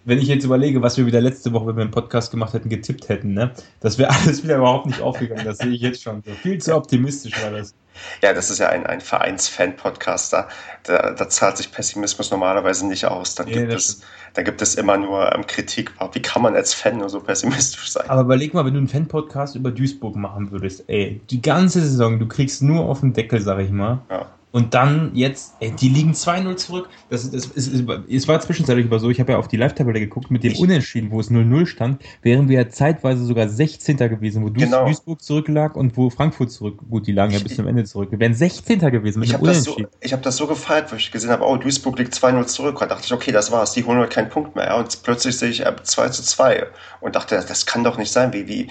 [0.05, 2.69] wenn ich jetzt überlege, was wir wieder letzte Woche, wenn wir einen Podcast gemacht hätten,
[2.69, 3.51] getippt hätten, ne?
[3.79, 5.43] Das wäre alles wieder überhaupt nicht aufgegangen.
[5.43, 6.21] Das sehe ich jetzt schon.
[6.23, 7.73] So viel zu optimistisch war das.
[8.21, 10.33] Ja, das ist ja ein, ein Vereins-Fan-Podcast.
[10.33, 10.47] Da,
[10.83, 13.35] da, da, zahlt sich Pessimismus normalerweise nicht aus.
[13.35, 14.01] Dann, nee, gibt, es,
[14.33, 15.93] dann gibt es immer nur ähm, Kritik.
[16.11, 18.09] Wie kann man als Fan nur so pessimistisch sein?
[18.09, 22.19] Aber überleg mal, wenn du einen Fan-Podcast über Duisburg machen würdest, ey, die ganze Saison,
[22.19, 24.01] du kriegst nur auf den Deckel, sag ich mal.
[24.09, 24.27] Ja.
[24.55, 26.87] Und dann jetzt, ey, die liegen 2-0 zurück.
[27.09, 30.31] Das, das, das, es war zwischenzeitlich aber so, ich habe ja auf die Live-Tabelle geguckt
[30.31, 30.59] mit dem ich.
[30.61, 33.97] Unentschieden, wo es 0-0 stand, wären wir ja zeitweise sogar 16.
[33.97, 34.85] gewesen, wo genau.
[34.85, 38.11] Duisburg zurücklag und wo Frankfurt zurück, gut, die lagen ja bis zum Ende zurück.
[38.11, 38.79] Wir wären 16.
[38.79, 39.89] gewesen mit ich dem Unentschieden.
[39.91, 42.81] So, ich habe das so gefeiert, wo ich gesehen habe, oh, Duisburg liegt 2-0 zurück.
[42.81, 44.77] Und dachte ich, okay, das war's, die holen heute keinen Punkt mehr.
[44.77, 46.65] Und plötzlich sehe ich äh, 2 zu 2
[47.01, 48.69] und dachte, das kann doch nicht sein, wie, wie,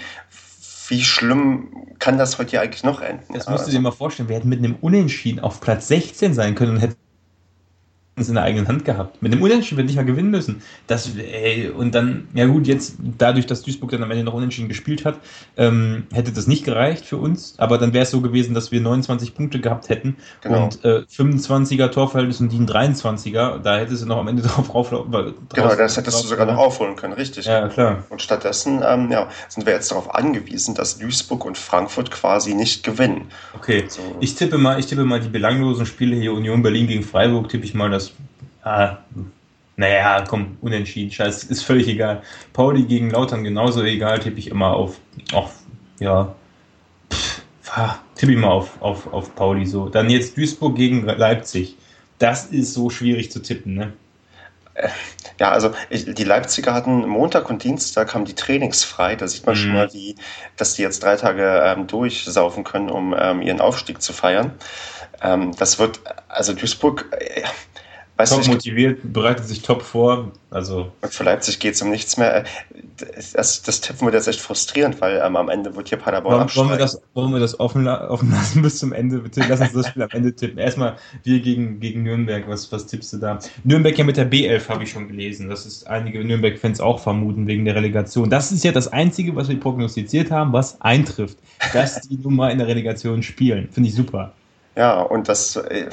[0.89, 3.33] wie schlimm kann das heute eigentlich noch enden?
[3.33, 4.29] Das musst du dir mal vorstellen.
[4.29, 6.97] Wir hätten mit einem Unentschieden auf Platz 16 sein können und hätten
[8.17, 9.21] in der eigenen Hand gehabt.
[9.23, 10.63] Mit dem Unentschieden wird nicht mal gewinnen müssen.
[10.87, 14.69] Das, ey, und dann, ja gut, jetzt dadurch, dass Duisburg dann am Ende noch Unentschieden
[14.69, 15.19] gespielt hat,
[15.57, 17.55] ähm, hätte das nicht gereicht für uns.
[17.59, 20.65] Aber dann wäre es so gewesen, dass wir 29 Punkte gehabt hätten genau.
[20.65, 23.59] und äh, 25er Torverhältnis und die ein 23er.
[23.59, 25.35] Da hättest du noch am Ende drauf rauflaufen.
[25.53, 27.47] Genau, das hättest du sogar noch aufholen können, richtig.
[27.47, 28.05] Ja, klar.
[28.11, 32.85] Und stattdessen ähm, ja, sind wir jetzt darauf angewiesen, dass Duisburg und Frankfurt quasi nicht
[32.85, 33.27] gewinnen.
[33.55, 34.03] Okay, so.
[34.21, 37.65] ich tippe mal, ich tippe mal die belanglosen Spiele hier Union Berlin gegen Freiburg, tippe
[37.65, 38.04] ich mal das
[38.65, 38.99] Ah,
[39.77, 42.23] naja, komm, unentschieden, scheiß, ist völlig egal.
[42.53, 44.99] Pauli gegen Lautern genauso egal, tippe ich immer auf,
[45.33, 45.53] auf
[46.01, 46.35] ja,
[48.15, 49.89] tippe ich mal auf, auf, auf Pauli so.
[49.89, 51.77] Dann jetzt Duisburg gegen Leipzig.
[52.19, 53.93] Das ist so schwierig zu tippen, ne?
[54.75, 54.89] Äh,
[55.41, 59.17] ja, also ich, die Leipziger hatten Montag und Dienstag haben die Trainings frei.
[59.17, 59.61] Da sieht man mhm.
[59.61, 60.15] schon mal, wie,
[60.57, 64.53] dass die jetzt drei Tage ähm, durchsaufen können, um ähm, ihren Aufstieg zu feiern.
[65.23, 67.43] Ähm, das wird, also Duisburg, äh,
[68.17, 70.31] Weißt top du, motiviert, bereitet sich top vor.
[70.51, 72.45] Also für Leipzig geht es um nichts mehr.
[73.35, 76.57] Das, das Tippen wird jetzt echt frustrierend, weil ähm, am Ende wird hier Paderborn wollen,
[76.57, 79.19] wollen wir das, wollen wir das offen, offen lassen bis zum Ende?
[79.19, 80.59] Bitte lass uns das Spiel am Ende tippen.
[80.59, 82.47] Erstmal wir gegen, gegen Nürnberg.
[82.47, 83.41] Was, was tippst du da?
[83.65, 85.49] Nürnberg ja mit der B11 habe ich schon gelesen.
[85.49, 88.31] Das ist einige Nürnberg-Fans auch vermuten wegen der Relegation.
[88.31, 91.39] Das ist ja das Einzige, was wir prognostiziert haben, was eintrifft.
[91.73, 93.71] Dass die nun mal in der Relegation spielen.
[93.73, 94.33] Finde ich super.
[94.77, 95.89] Ja, und das, äh,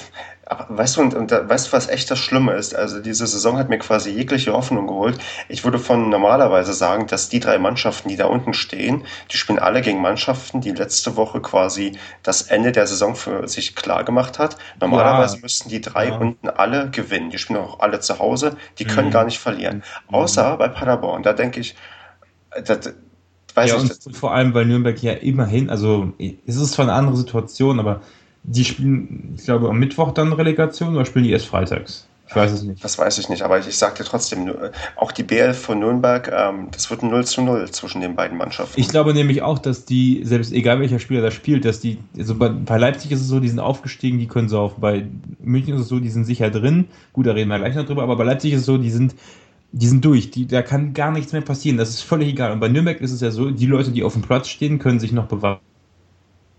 [0.70, 2.76] weißt du, und, und weißt du, was echt das Schlimme ist?
[2.76, 5.20] Also diese Saison hat mir quasi jegliche Hoffnung geholt.
[5.50, 9.60] Ich würde von normalerweise sagen, dass die drei Mannschaften, die da unten stehen, die spielen
[9.60, 14.40] alle gegen Mannschaften, die letzte Woche quasi das Ende der Saison für sich klar gemacht
[14.40, 14.58] hat.
[14.80, 15.42] Normalerweise ja.
[15.44, 16.18] müssten die drei ja.
[16.18, 17.30] unten alle gewinnen.
[17.30, 19.14] Die spielen auch alle zu Hause, die können mhm.
[19.14, 19.84] gar nicht verlieren.
[20.10, 20.16] Mhm.
[20.16, 21.24] Außer bei Paderborn.
[21.24, 21.76] Da denke ich,
[22.66, 22.94] das,
[23.54, 24.06] weiß ja, ich.
[24.06, 28.02] Und vor allem, weil Nürnberg ja immerhin, also es ist zwar eine andere Situation, aber
[28.44, 32.08] die spielen, ich glaube, am Mittwoch dann Relegation oder spielen die erst freitags?
[32.32, 32.82] Ich weiß es nicht.
[32.82, 34.50] Das weiß ich nicht, aber ich, ich sage dir trotzdem,
[34.96, 38.38] auch die BL von Nürnberg, ähm, das wird ein 0 zu 0 zwischen den beiden
[38.38, 38.80] Mannschaften.
[38.80, 42.36] Ich glaube nämlich auch, dass die, selbst egal welcher Spieler da spielt, dass die, also
[42.36, 44.76] bei, bei Leipzig ist es so, die sind aufgestiegen, die können so auf.
[44.76, 45.06] Bei
[45.42, 46.88] München ist es so, die sind sicher drin.
[47.12, 49.14] Gut, da reden wir gleich noch drüber, aber bei Leipzig ist es so, die sind,
[49.74, 50.32] die sind durch.
[50.32, 51.76] Die, da kann gar nichts mehr passieren.
[51.76, 52.54] Das ist völlig egal.
[52.54, 55.02] Und bei Nürnberg ist es ja so, die Leute, die auf dem Platz stehen, können
[55.02, 55.60] sich noch bewahren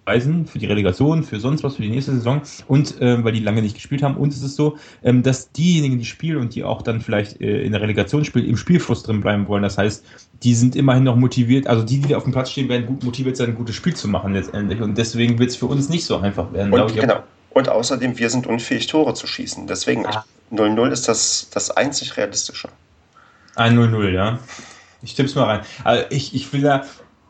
[0.05, 3.41] beweisen für die Relegation, für sonst was, für die nächste Saison und äh, weil die
[3.41, 4.17] lange nicht gespielt haben.
[4.17, 7.63] Und es ist so, ähm, dass diejenigen, die spielen und die auch dann vielleicht äh,
[7.63, 9.63] in der Relegation spielen, im Spielfluss drin bleiben wollen.
[9.63, 10.05] Das heißt,
[10.43, 13.37] die sind immerhin noch motiviert, also die, die auf dem Platz stehen, werden gut motiviert
[13.37, 14.81] sein, ein gutes Spiel zu machen letztendlich.
[14.81, 16.73] Und deswegen wird es für uns nicht so einfach werden.
[16.73, 17.23] Und, genau.
[17.51, 19.67] und außerdem, wir sind unfähig, Tore zu schießen.
[19.67, 20.07] Deswegen,
[20.53, 22.69] 0-0 ist das, das einzig realistische.
[23.55, 24.39] Ein 0-0, ja.
[25.03, 25.61] Ich tipp's mal rein.
[25.83, 26.85] Also ich, ich will da,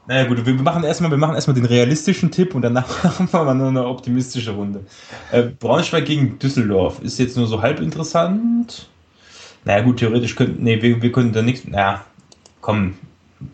[0.07, 3.45] naja gut, wir machen erstmal, wir machen erstmal den realistischen Tipp und danach machen wir
[3.45, 4.85] mal nur eine optimistische Runde.
[5.31, 8.89] Äh, Braunschweig gegen Düsseldorf ist jetzt nur so halb interessant.
[9.65, 12.05] Naja gut, theoretisch könnten, nee, wir, wir könnten da nichts, naja,
[12.61, 12.95] komm,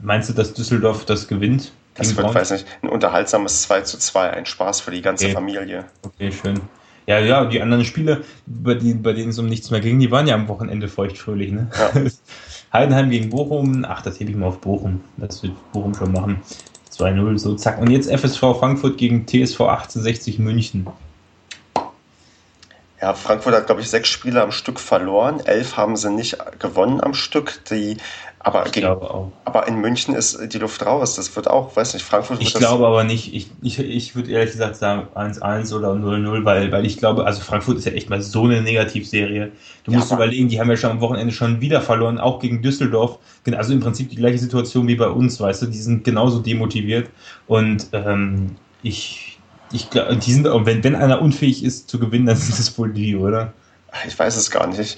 [0.00, 1.72] meinst du, dass Düsseldorf das gewinnt?
[1.96, 5.34] Das wird, weiß nicht, ein unterhaltsames 2 zu 2, ein Spaß für die ganze okay.
[5.34, 5.84] Familie.
[6.02, 6.60] Okay, schön.
[7.06, 10.10] Ja, ja, die anderen Spiele, bei, die, bei denen es um nichts mehr ging, die
[10.10, 11.68] waren ja am Wochenende feuchtfröhlich, ne?
[11.76, 11.90] Ja.
[12.72, 13.84] Heidenheim gegen Bochum.
[13.88, 15.00] Ach, das hebe ich mal auf Bochum.
[15.16, 16.42] Das wird Bochum schon machen.
[16.92, 17.80] 2-0, so zack.
[17.80, 20.86] Und jetzt FSV Frankfurt gegen TSV 1860 München.
[23.00, 25.38] Ja, Frankfurt hat, glaube ich, sechs Spiele am Stück verloren.
[25.44, 27.64] Elf haben sie nicht gewonnen am Stück.
[27.70, 27.96] Die
[28.48, 31.16] aber, gegen, aber in München ist die Luft raus.
[31.16, 33.34] Das wird auch, weiß nicht, Frankfurt Ich glaube aber nicht.
[33.34, 37.42] Ich, ich, ich würde ehrlich gesagt sagen 1-1 oder 0-0, weil, weil ich glaube, also
[37.42, 39.52] Frankfurt ist ja echt mal so eine Negativserie.
[39.84, 42.62] Du ja, musst überlegen, die haben ja schon am Wochenende schon wieder verloren, auch gegen
[42.62, 43.18] Düsseldorf.
[43.54, 47.10] Also im Prinzip die gleiche Situation wie bei uns, weißt du, die sind genauso demotiviert.
[47.48, 49.38] Und ähm, ich,
[49.72, 52.94] ich glaube, die sind, wenn, wenn einer unfähig ist zu gewinnen, dann sind es wohl
[52.94, 53.52] die, oder?
[54.06, 54.96] Ich weiß es gar nicht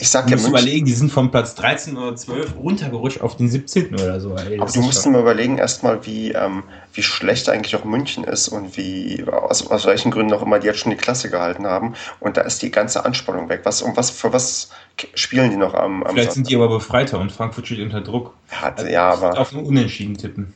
[0.00, 3.94] ich sag ja, überlegen, die sind vom Platz 13 oder 12 runtergerutscht auf den 17.
[3.94, 4.36] oder so.
[4.36, 8.48] Ey, aber du musst mal überlegen erstmal, wie, ähm, wie schlecht eigentlich auch München ist
[8.48, 11.94] und wie, aus, aus welchen Gründen auch immer die jetzt schon die Klasse gehalten haben.
[12.20, 13.60] Und da ist die ganze Anspannung weg.
[13.64, 14.70] Was, um was, für was
[15.14, 16.34] spielen die noch am, am Vielleicht Sonntag?
[16.34, 18.34] sind die aber befreiter und Frankfurt steht unter Druck.
[18.50, 19.38] Ja, also, ja aber.
[19.38, 20.54] Auf einen Unentschieden tippen.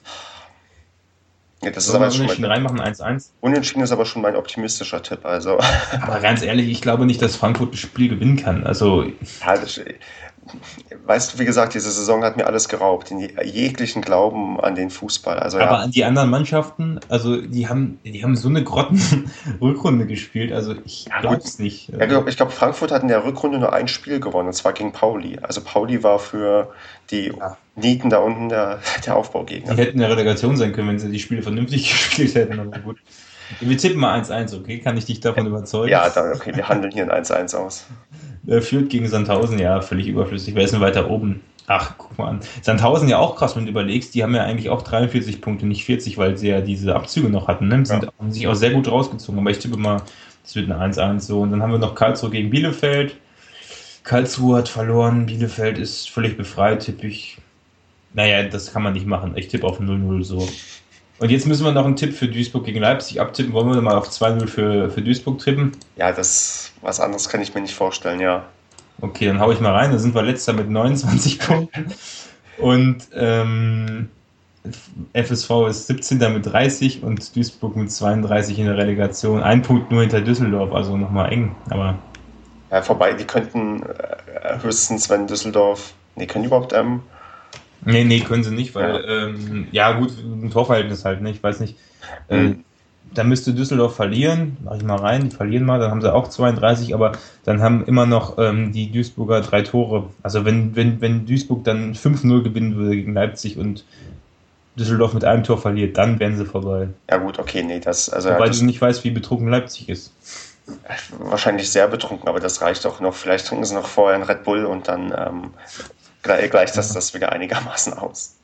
[1.62, 3.30] Ja, das ist aber schon Unentschieden reinmachen, 1-1.
[3.40, 5.24] Unentschieden ist aber schon mein optimistischer Tipp.
[5.24, 5.58] Also.
[6.02, 8.64] Aber ganz ehrlich, ich glaube nicht, dass Frankfurt das Spiel gewinnen kann.
[8.64, 9.04] Also.
[9.04, 9.80] Ja, das,
[11.06, 13.10] weißt du, wie gesagt, diese Saison hat mir alles geraubt.
[13.10, 15.38] In jeglichen Glauben an den Fußball.
[15.38, 15.76] Also, aber ja.
[15.78, 20.52] an die anderen Mannschaften, also die haben, die haben so eine Grotten-Rückrunde gespielt.
[20.52, 21.88] Also ich glaube es nicht.
[21.88, 24.72] Ja, glaub, ich glaube, Frankfurt hat in der Rückrunde nur ein Spiel gewonnen, und zwar
[24.72, 25.38] gegen Pauli.
[25.40, 26.72] Also Pauli war für
[27.10, 27.56] die ja.
[27.76, 29.74] Nieten da unten der, der Aufbaugegner.
[29.74, 32.58] Die hätten in der Relegation sein können, wenn sie die Spiele vernünftig gespielt hätten.
[32.58, 32.98] Aber gut.
[33.60, 34.80] Wir tippen mal 1-1, okay?
[34.80, 35.90] Kann ich dich davon überzeugen?
[35.90, 37.86] Ja, dann, okay, wir handeln hier ein 1-1 aus.
[38.60, 40.54] Führt gegen Sandhausen, ja, völlig überflüssig.
[40.54, 41.42] Wer ist denn weiter oben?
[41.68, 42.40] Ach, guck mal an.
[42.62, 45.84] Sandhausen ja auch krass, wenn du überlegst, die haben ja eigentlich auch 43 Punkte, nicht
[45.84, 47.68] 40, weil sie ja diese Abzüge noch hatten.
[47.68, 47.78] Ne?
[47.78, 48.10] Die sind, ja.
[48.18, 49.40] haben sich auch sehr gut rausgezogen.
[49.40, 50.02] Aber ich tippe mal,
[50.44, 51.40] es wird ein 1-1 so.
[51.40, 53.16] Und dann haben wir noch Karlsruhe gegen Bielefeld.
[54.04, 57.38] Karlsruhe hat verloren, Bielefeld ist völlig befreit, tippe ich.
[58.16, 59.34] Naja, das kann man nicht machen.
[59.36, 60.48] Ich tippe auf 0-0 so.
[61.18, 63.52] Und jetzt müssen wir noch einen Tipp für Duisburg gegen Leipzig abtippen.
[63.52, 65.72] Wollen wir mal auf 2-0 für, für Duisburg tippen?
[65.96, 68.46] Ja, das was anderes kann ich mir nicht vorstellen, ja.
[69.02, 69.92] Okay, dann hau ich mal rein.
[69.92, 71.92] Da sind wir letzter mit 29 Punkten.
[72.56, 74.08] Und ähm,
[75.12, 76.18] FSV ist 17.
[76.32, 79.42] mit 30 und Duisburg mit 32 in der Relegation.
[79.42, 81.54] Ein Punkt nur hinter Düsseldorf, also nochmal eng.
[81.68, 81.98] Aber
[82.70, 85.92] ja, vorbei, die könnten äh, höchstens, wenn Düsseldorf.
[86.14, 87.02] Nee, können die überhaupt ähm,
[87.84, 91.30] Nee, nee, können sie nicht, weil, ja, ähm, ja gut, ein Torverhältnis halt, ne?
[91.30, 91.76] ich weiß nicht.
[92.28, 92.64] Äh, mhm.
[93.14, 96.28] da müsste Düsseldorf verlieren, mach ich mal rein, die verlieren mal, dann haben sie auch
[96.28, 97.12] 32, aber
[97.44, 100.10] dann haben immer noch ähm, die Duisburger drei Tore.
[100.22, 103.84] Also wenn, wenn, wenn Duisburg dann 5-0 gewinnen würde gegen Leipzig und
[104.76, 106.88] Düsseldorf mit einem Tor verliert, dann wären sie vorbei.
[107.08, 108.10] Ja gut, okay, nee, das...
[108.10, 110.12] Also, Wobei das, du nicht weißt, wie betrunken Leipzig ist.
[111.18, 113.14] Wahrscheinlich sehr betrunken, aber das reicht auch noch.
[113.14, 115.50] Vielleicht trinken sie noch vorher einen Red Bull und dann ähm,
[116.26, 118.36] gleicht das, das wieder einigermaßen aus.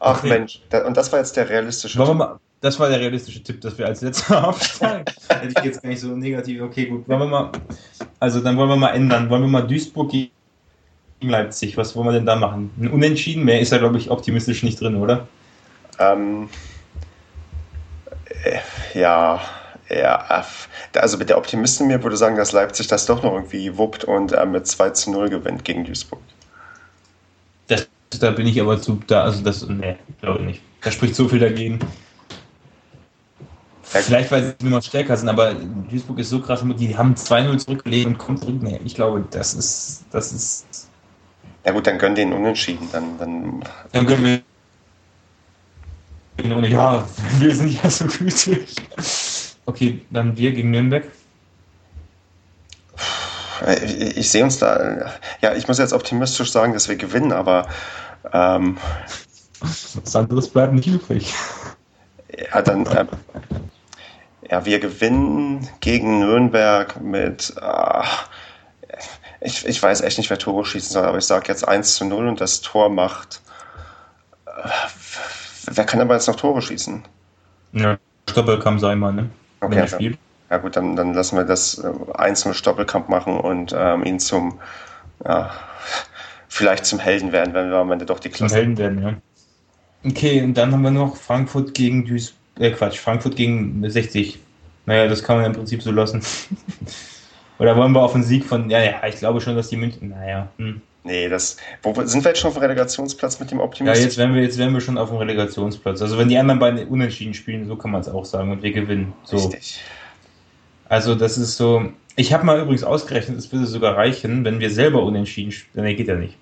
[0.00, 0.28] Ach okay.
[0.28, 2.14] Mensch, und das war jetzt der realistische Tipp.
[2.14, 5.04] Mal, das war der realistische Tipp, dass wir als letzter aufsteigen.
[5.28, 6.62] Hätte ich jetzt gar nicht so negativ.
[6.62, 7.08] Okay, gut.
[7.08, 7.52] Wollen wir mal,
[8.18, 9.28] also dann wollen wir mal ändern.
[9.28, 10.30] Wollen wir mal Duisburg gegen
[11.20, 11.76] Leipzig.
[11.76, 12.70] Was wollen wir denn da machen?
[12.80, 13.44] Ein Unentschieden?
[13.44, 15.28] Mehr ist da, glaube ich, optimistisch nicht drin, oder?
[15.98, 16.48] Ähm,
[18.44, 19.40] äh, ja,
[19.90, 20.44] ja,
[20.94, 24.32] also mit der Optimistin mir würde sagen, dass Leipzig das doch noch irgendwie wuppt und
[24.32, 26.20] äh, mit 2 zu 0 gewinnt gegen Duisburg.
[27.66, 27.88] Das,
[28.20, 30.62] da bin ich aber zu, da, also das, nee, glaube ich nicht.
[30.82, 31.80] Da spricht so viel dagegen.
[33.92, 37.58] Ja, Vielleicht, weil sie immer stärker sind, aber Duisburg ist so krass, die haben 2-0
[37.58, 38.62] zurückgelegt und kommen zurück.
[38.62, 40.88] Nee, ich glaube, das ist, das ist.
[41.64, 42.88] Ja gut, dann gönnen den Unentschieden.
[42.92, 44.40] Dann, dann, dann gönnen wir.
[46.68, 47.04] Ja,
[47.38, 48.76] wir sind ja so gütig.
[49.70, 51.04] Okay, dann wir gegen Nürnberg.
[53.84, 55.12] Ich, ich sehe uns da.
[55.40, 57.68] Ja, ich muss jetzt optimistisch sagen, dass wir gewinnen, aber.
[58.32, 58.78] Ähm,
[59.60, 61.32] Was anderes bleibt nicht übrig.
[62.52, 62.84] Ja, dann.
[62.86, 63.06] Äh,
[64.50, 67.54] ja, wir gewinnen gegen Nürnberg mit.
[67.60, 68.02] Äh,
[69.40, 72.06] ich, ich weiß echt nicht, wer Tore schießen soll, aber ich sage jetzt 1 zu
[72.06, 73.40] 0 und das Tor macht.
[74.46, 74.68] Äh,
[75.66, 77.04] wer kann aber jetzt noch Tore schießen?
[77.74, 77.98] Ja,
[78.28, 79.30] Stoppelkamp sei mal, ne?
[79.60, 80.18] Okay, Wenn er spielt.
[80.50, 84.58] Ja gut, dann, dann lassen wir das äh, einzelne Stoppelkamp machen und ähm, ihn zum,
[85.24, 85.50] ja,
[86.48, 88.54] vielleicht zum Helden werden, wenn wir am Ende doch die Klasse.
[88.54, 89.14] Zum Helden werden, ja.
[90.04, 94.38] Okay, und dann haben wir noch Frankfurt gegen Duisburg, äh Quatsch, Frankfurt gegen 60.
[94.86, 96.22] Naja, das kann man im Prinzip so lassen.
[97.58, 100.08] Oder wollen wir auf einen Sieg von, ja, ja, ich glaube schon, dass die München,
[100.08, 100.48] naja.
[100.56, 100.80] Hm.
[101.02, 103.98] Nee, das, wo, sind wir jetzt schon auf dem Relegationsplatz mit dem Optimismus?
[103.98, 106.02] Ja, jetzt wären wir, jetzt wären wir schon auf dem Relegationsplatz.
[106.02, 108.72] Also wenn die anderen beiden unentschieden spielen, so kann man es auch sagen und wir
[108.72, 109.14] gewinnen.
[109.24, 109.36] So.
[109.36, 109.80] Richtig.
[110.88, 111.84] Also das ist so.
[112.16, 115.84] Ich habe mal übrigens ausgerechnet, es würde sogar reichen, wenn wir selber unentschieden spielen.
[115.84, 116.36] Nee, geht ja nicht.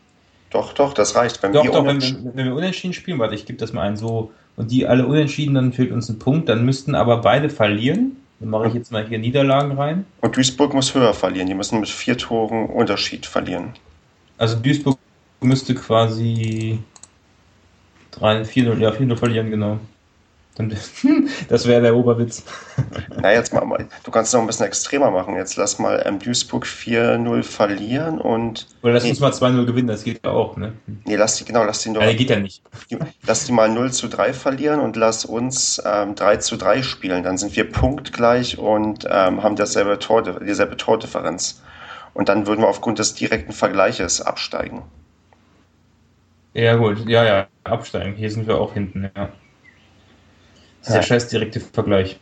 [0.51, 1.43] Doch, doch, das reicht.
[1.43, 3.83] Wenn doch, wir doch, wenn, wenn, wenn, wir unentschieden spielen, warte, ich gebe das mal
[3.83, 4.33] ein so.
[4.57, 6.49] Und die alle unentschieden, dann fehlt uns ein Punkt.
[6.49, 8.17] Dann müssten aber beide verlieren.
[8.41, 10.05] Dann mache ich jetzt mal hier Niederlagen rein.
[10.21, 11.47] Und Duisburg muss höher verlieren.
[11.47, 13.75] Die müssen mit vier Toren Unterschied verlieren.
[14.39, 14.99] Also Duisburg
[15.41, 16.79] müsste quasi
[18.13, 19.79] 4-0 ja, 4 verlieren, genau.
[21.49, 22.43] Das wäre der Oberwitz.
[23.23, 25.37] Na, jetzt mal, du kannst es noch ein bisschen extremer machen.
[25.37, 28.67] Jetzt lass mal ähm, Duisburg 4-0 verlieren und.
[28.83, 30.73] Oder lass nee, uns mal 2-0 gewinnen, das geht ja auch, ne?
[31.05, 32.03] Nee, lass die, genau, lass die doch.
[32.03, 32.63] Ja, geht ja nicht.
[33.27, 37.23] Lass die mal 0 zu 3 verlieren und lass uns ähm, 3 zu 3 spielen.
[37.23, 41.63] Dann sind wir punktgleich und ähm, haben dasselbe Tor, dieselbe Tordifferenz.
[42.15, 44.83] Und dann würden wir aufgrund des direkten Vergleiches absteigen.
[46.55, 48.15] Ja, gut, ja, ja, absteigen.
[48.15, 49.29] Hier sind wir auch hinten, ja.
[50.85, 51.03] Dieser ja.
[51.03, 52.19] scheiß direkte Vergleich.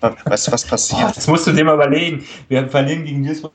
[0.00, 1.02] Weißt du, was passiert?
[1.08, 2.26] Oh, das musst du dir mal überlegen.
[2.48, 3.52] Wir verlieren gegen Duisburg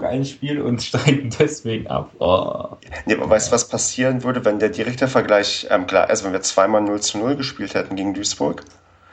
[0.00, 2.10] ein Spiel und steigen deswegen ab.
[2.18, 2.76] Oh.
[3.06, 6.32] Nee, aber weißt du, was passieren würde, wenn der direkte Vergleich ähm, klar ist, wenn
[6.32, 8.64] wir zweimal 0 zu 0 gespielt hätten gegen Duisburg?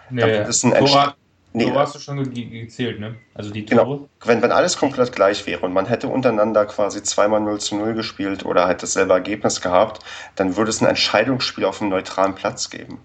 [0.10, 1.16] Nee, dann wird es ein Tora,
[1.54, 3.16] nee, Tora hast du schon ge gezählt, ne?
[3.34, 3.82] Also die Tore.
[3.82, 4.10] Genau.
[4.26, 7.94] Wenn, wenn alles komplett gleich wäre und man hätte untereinander quasi zweimal 0 zu 0
[7.94, 10.04] gespielt oder halt dasselbe Ergebnis gehabt,
[10.36, 13.00] dann würde es ein Entscheidungsspiel auf einem neutralen Platz geben.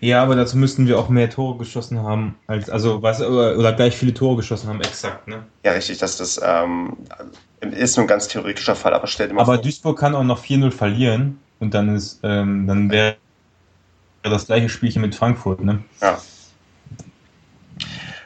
[0.00, 3.72] Ja, aber dazu müssten wir auch mehr Tore geschossen haben, als, also was, oder, oder
[3.74, 5.44] gleich viele Tore geschossen haben, exakt, ne?
[5.62, 6.96] Ja, richtig, dass das ähm,
[7.60, 9.62] ist nur ein ganz theoretischer Fall, aber stell dir mal aber vor.
[9.62, 13.16] Duisburg kann auch noch 4-0 verlieren und dann ist, ähm, dann wäre
[14.22, 15.84] das gleiche Spielchen mit Frankfurt, ne?
[16.00, 16.18] Ja.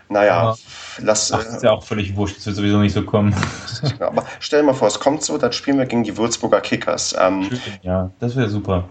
[0.09, 0.59] Naja, aber,
[0.99, 1.33] lass.
[1.33, 3.35] Ach, ist ja auch völlig wurscht, das wird sowieso nicht so kommen.
[4.01, 7.15] aber stell dir mal vor, es kommt so, dann spielen wir gegen die Würzburger Kickers.
[7.19, 7.49] Ähm,
[7.83, 8.89] ja, das wäre super.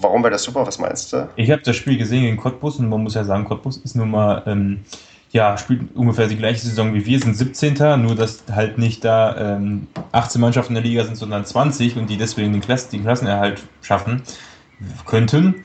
[0.00, 0.66] Warum wäre das super?
[0.66, 1.28] Was meinst du?
[1.36, 4.10] Ich habe das Spiel gesehen gegen Cottbus und man muss ja sagen, Cottbus ist nun
[4.10, 4.84] mal, ähm,
[5.30, 8.00] ja, spielt ungefähr die gleiche Saison wie wir, sind 17.
[8.02, 12.08] Nur, dass halt nicht da ähm, 18 Mannschaften in der Liga sind, sondern 20 und
[12.08, 14.22] die deswegen den, Klassen, den Klassenerhalt schaffen
[15.06, 15.64] könnten.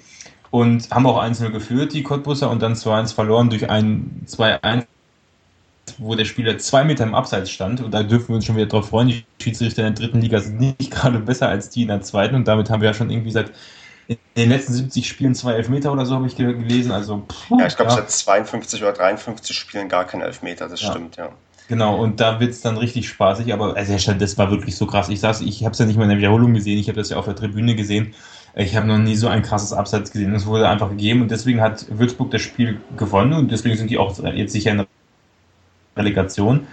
[0.52, 4.86] Und haben auch einzelne geführt, die Cottbusser, und dann 2-1 verloren durch ein 2-1
[5.98, 7.82] wo der Spieler zwei Meter im Abseits stand.
[7.82, 9.08] Und da dürfen wir uns schon wieder drauf freuen.
[9.08, 12.36] Die Schiedsrichter in der dritten Liga sind nicht gerade besser als die in der zweiten.
[12.36, 13.52] Und damit haben wir ja schon irgendwie seit
[14.08, 16.92] in den letzten 70 Spielen zwei Elfmeter oder so habe ich gelesen.
[16.92, 17.98] Also, puh, ja, ich glaube, ja.
[17.98, 20.90] seit 52 oder 53 Spielen gar kein Elfmeter, das ja.
[20.90, 21.30] stimmt, ja.
[21.68, 25.10] Genau, und da wird es dann richtig spaßig, aber also, das war wirklich so krass.
[25.10, 27.12] Ich saß, ich habe es ja nicht mal in der Wiederholung gesehen, ich habe das
[27.12, 28.16] ja auf der Tribüne gesehen.
[28.56, 30.34] Ich habe noch nie so ein krasses Abseits gesehen.
[30.36, 33.98] Es wurde einfach gegeben und deswegen hat Würzburg das Spiel gewonnen und deswegen sind die
[33.98, 34.86] auch jetzt sicher in
[35.96, 36.68] Relegation.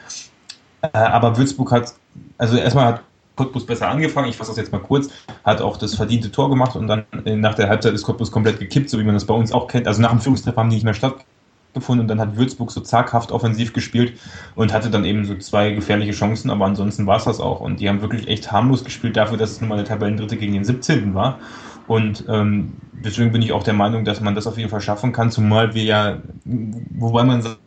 [0.83, 1.95] Äh, aber Würzburg hat,
[2.39, 3.03] also erstmal hat
[3.37, 5.11] Cottbus besser angefangen, ich fasse das jetzt mal kurz,
[5.45, 8.89] hat auch das verdiente Tor gemacht und dann nach der Halbzeit ist Cottbus komplett gekippt,
[8.89, 9.87] so wie man das bei uns auch kennt.
[9.87, 13.33] Also nach dem Führungstreffer haben die nicht mehr stattgefunden und dann hat Würzburg so zaghaft
[13.33, 14.19] offensiv gespielt
[14.55, 17.61] und hatte dann eben so zwei gefährliche Chancen, aber ansonsten war es das auch.
[17.61, 20.55] Und die haben wirklich echt harmlos gespielt dafür, dass es nun mal der Tabellendritte gegen
[20.55, 21.13] den 17.
[21.15, 21.39] war.
[21.87, 25.13] Und ähm, deswegen bin ich auch der Meinung, dass man das auf jeden Fall schaffen
[25.13, 27.59] kann, zumal wir ja, wobei man sagen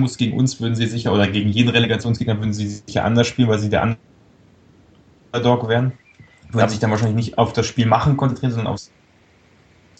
[0.00, 3.48] muss, gegen uns würden sie sicher, oder gegen jeden Relegationsgegner würden sie sicher anders spielen,
[3.48, 3.98] weil sie der andere
[5.32, 5.92] Underdog werden.
[6.50, 6.68] Weil ja.
[6.68, 8.90] sich dann wahrscheinlich nicht auf das Spiel machen konzentrieren, sondern aufs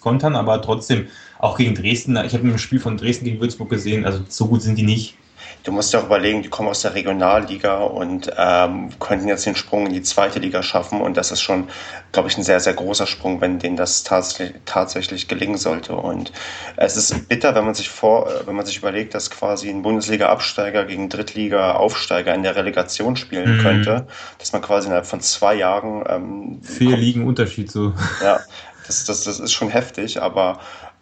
[0.00, 1.06] Kontern, aber trotzdem
[1.38, 2.16] auch gegen Dresden.
[2.24, 5.16] Ich habe ein Spiel von Dresden gegen Würzburg gesehen, also so gut sind die nicht.
[5.64, 9.57] Du musst ja auch überlegen, die kommen aus der Regionalliga und ähm, könnten jetzt den
[9.57, 11.01] Sprung in die zweite Liga schaffen.
[11.01, 11.68] Und das ist schon,
[12.12, 15.94] glaube ich, ein sehr, sehr großer Sprung, wenn denen das tatsächlich, tatsächlich gelingen sollte.
[15.94, 16.32] Und
[16.76, 20.84] es ist bitter, wenn man sich vor, wenn man sich überlegt, dass quasi ein Bundesliga-Absteiger
[20.84, 23.62] gegen Drittliga-Aufsteiger in der Relegation spielen mhm.
[23.62, 24.07] könnte,
[24.38, 27.92] dass man quasi innerhalb von zwei Jahren ähm, vier Ligen Unterschied so.
[28.22, 28.40] Ja,
[28.86, 30.61] das, das, das ist schon heftig, aber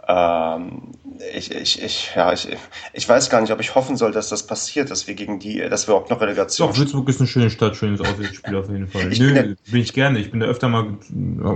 [0.08, 0.92] ähm,
[1.34, 2.48] ich, ich, ich, ja, ich,
[2.92, 5.58] ich weiß gar nicht, ob ich hoffen soll, dass das passiert, dass wir gegen die,
[5.58, 6.68] dass wir überhaupt noch Relegation.
[6.68, 9.12] Doch, Würzburg ist eine schöne Stadt, schönes Auswärtsspiel auf jeden Fall.
[9.12, 10.18] Ich Nö, bin, ja, bin ich gerne.
[10.18, 10.98] Ich bin da öfter mal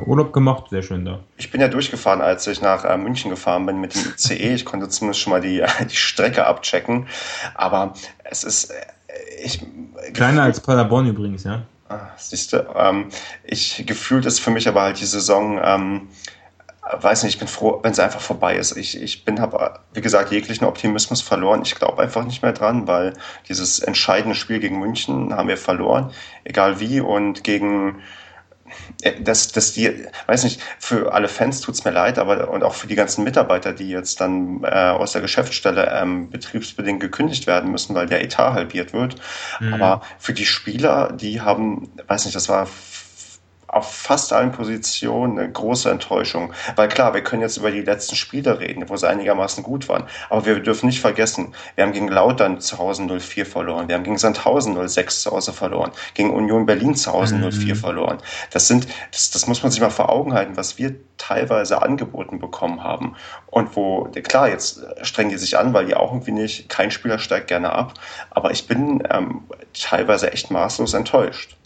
[0.07, 1.20] Urlaub gemacht, sehr schön da.
[1.36, 4.55] Ich bin ja durchgefahren, als ich nach äh, München gefahren bin mit dem ICE.
[4.61, 7.07] Ich konnte zumindest schon mal die, die Strecke abchecken.
[7.55, 7.94] Aber
[8.24, 8.74] es ist, äh,
[9.44, 9.64] ich.
[10.12, 11.62] Kleiner als Paderborn übrigens, ja.
[11.88, 13.09] Ah, siehst du, ähm,
[13.42, 16.09] ich gefühlt ist für mich aber halt die Saison, ähm,
[16.83, 18.76] weiß nicht, ich bin froh, wenn es einfach vorbei ist.
[18.76, 21.62] Ich, ich bin, habe, wie gesagt, jeglichen Optimismus verloren.
[21.62, 23.14] Ich glaube einfach nicht mehr dran, weil
[23.49, 26.11] dieses entscheidende Spiel gegen München haben wir verloren,
[26.45, 28.03] egal wie, und gegen
[29.03, 32.74] äh, dass, dass die, weiß nicht, für alle Fans tut's mir leid, aber und auch
[32.74, 37.70] für die ganzen Mitarbeiter, die jetzt dann äh, aus der Geschäftsstelle ähm, betriebsbedingt gekündigt werden
[37.70, 39.16] müssen, weil der Etat halbiert wird.
[39.61, 39.74] Mhm.
[39.74, 42.68] Aber für die Spieler, die haben, weiß nicht, das war
[43.73, 46.53] auf fast allen Positionen eine große Enttäuschung.
[46.75, 50.05] Weil klar, wir können jetzt über die letzten Spiele reden, wo sie einigermaßen gut waren.
[50.29, 53.89] Aber wir dürfen nicht vergessen, wir haben gegen Lautern zu Hause 0-4 verloren.
[53.89, 55.93] Wir haben gegen Sandhausen 0-6 zu Hause verloren.
[56.14, 57.45] Gegen Union Berlin zu Hause mhm.
[57.45, 58.18] 0-4 verloren.
[58.51, 62.41] Das sind, das, das muss man sich mal vor Augen halten, was wir teilweise angeboten
[62.41, 63.14] bekommen haben.
[63.47, 67.21] Und wo, klar, jetzt strengen die sich an, weil die auch irgendwie nicht, kein Spieler
[67.21, 67.95] steigt gerne ab.
[68.31, 69.43] Aber ich bin ähm,
[69.75, 71.57] teilweise echt maßlos enttäuscht.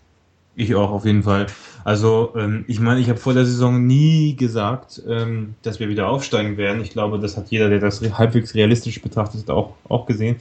[0.57, 1.47] Ich auch auf jeden Fall.
[1.85, 6.09] Also ähm, ich meine, ich habe vor der Saison nie gesagt, ähm, dass wir wieder
[6.09, 6.80] aufsteigen werden.
[6.80, 10.37] Ich glaube, das hat jeder, der das halbwegs realistisch betrachtet, auch, auch gesehen.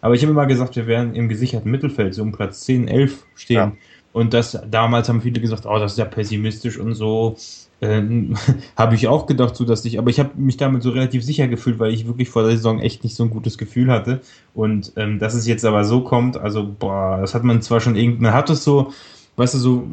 [0.00, 3.24] Aber ich habe immer gesagt, wir werden im gesicherten Mittelfeld, so um Platz 10, 11
[3.36, 3.56] stehen.
[3.56, 3.72] Ja.
[4.12, 7.36] Und das damals haben viele gesagt, oh, das ist ja pessimistisch und so.
[7.80, 8.34] Ähm,
[8.76, 11.46] habe ich auch gedacht, so dass ich, aber ich habe mich damit so relativ sicher
[11.46, 14.20] gefühlt, weil ich wirklich vor der Saison echt nicht so ein gutes Gefühl hatte.
[14.52, 17.94] Und ähm, dass es jetzt aber so kommt, also boah, das hat man zwar schon
[17.94, 18.92] irgendwie, man hat es so,
[19.38, 19.88] weißt du, so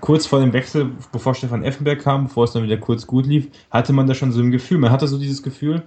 [0.00, 3.48] kurz vor dem Wechsel, bevor Stefan Effenberg kam, bevor es dann wieder kurz gut lief,
[3.70, 4.78] hatte man da schon so ein Gefühl.
[4.78, 5.84] Man hatte so dieses Gefühl,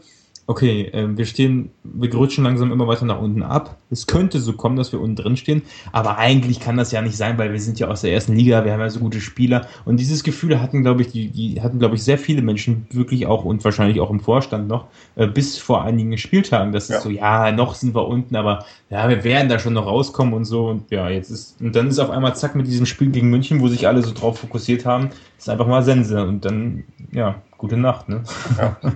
[0.47, 3.75] okay, äh, wir stehen, wir rutschen langsam immer weiter nach unten ab.
[3.91, 7.17] Es könnte so kommen, dass wir unten drin stehen, aber eigentlich kann das ja nicht
[7.17, 9.67] sein, weil wir sind ja aus der ersten Liga, wir haben ja so gute Spieler
[9.83, 13.27] und dieses Gefühl hatten, glaube ich, die, die hatten, glaube ich, sehr viele Menschen wirklich
[13.27, 14.85] auch und wahrscheinlich auch im Vorstand noch
[15.15, 16.97] äh, bis vor einigen Spieltagen, dass ja.
[16.97, 20.33] es so, ja, noch sind wir unten, aber ja, wir werden da schon noch rauskommen
[20.33, 23.09] und so und ja, jetzt ist und dann ist auf einmal zack mit diesem Spiel
[23.09, 26.85] gegen München, wo sich alle so drauf fokussiert haben, ist einfach mal Sense und dann
[27.11, 28.23] ja, gute Nacht, ne?
[28.57, 28.77] Ja.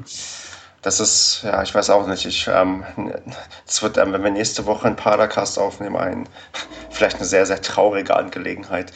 [0.81, 2.25] das ist, ja, ich weiß auch nicht.
[2.25, 2.83] Ich, ähm,
[3.65, 6.27] das wird, ähm, wenn wir nächste Woche einen Padercast aufnehmen, ein,
[6.89, 8.91] vielleicht eine sehr, sehr traurige Angelegenheit.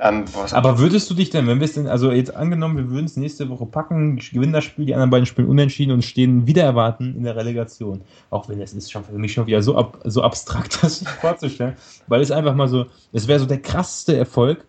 [0.00, 3.06] Ähm, Aber würdest du dich denn, wenn wir es denn, also jetzt angenommen, wir würden
[3.06, 6.62] es nächste Woche packen, gewinnen das Spiel, die anderen beiden spielen unentschieden und stehen wieder
[6.62, 8.02] erwarten in der Relegation.
[8.30, 11.76] Auch wenn es ist schon für mich schon wieder so, ab, so abstrakt, das vorzustellen,
[12.08, 14.64] weil es einfach mal so, es wäre so der krasseste Erfolg,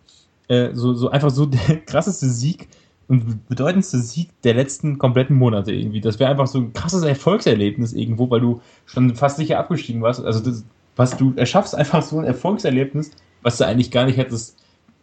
[0.48, 2.68] äh, so, so einfach so der krasseste Sieg
[3.10, 6.00] und bedeutendste Sieg der letzten kompletten Monate irgendwie.
[6.00, 10.24] Das wäre einfach so ein krasses Erfolgserlebnis irgendwo, weil du schon fast sicher abgestiegen warst.
[10.24, 13.10] Also das, was du erschaffst, einfach so ein Erfolgserlebnis,
[13.42, 14.62] was du eigentlich gar nicht hättest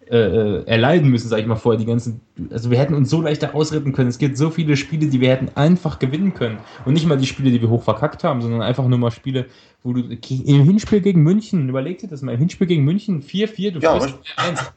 [0.10, 3.22] äh, äh, erleiden müssen, sag ich mal vorher, die ganzen, also wir hätten uns so
[3.22, 4.08] leichter ausretten können.
[4.08, 6.60] Es gibt so viele Spiele, die wir hätten einfach gewinnen können.
[6.86, 9.48] Und nicht mal die Spiele, die wir hoch verkackt haben, sondern einfach nur mal Spiele,
[9.84, 13.72] wo du im Hinspiel gegen München, überleg dir das mal, im Hinspiel gegen München 4-4,
[13.72, 14.14] du ja, 1.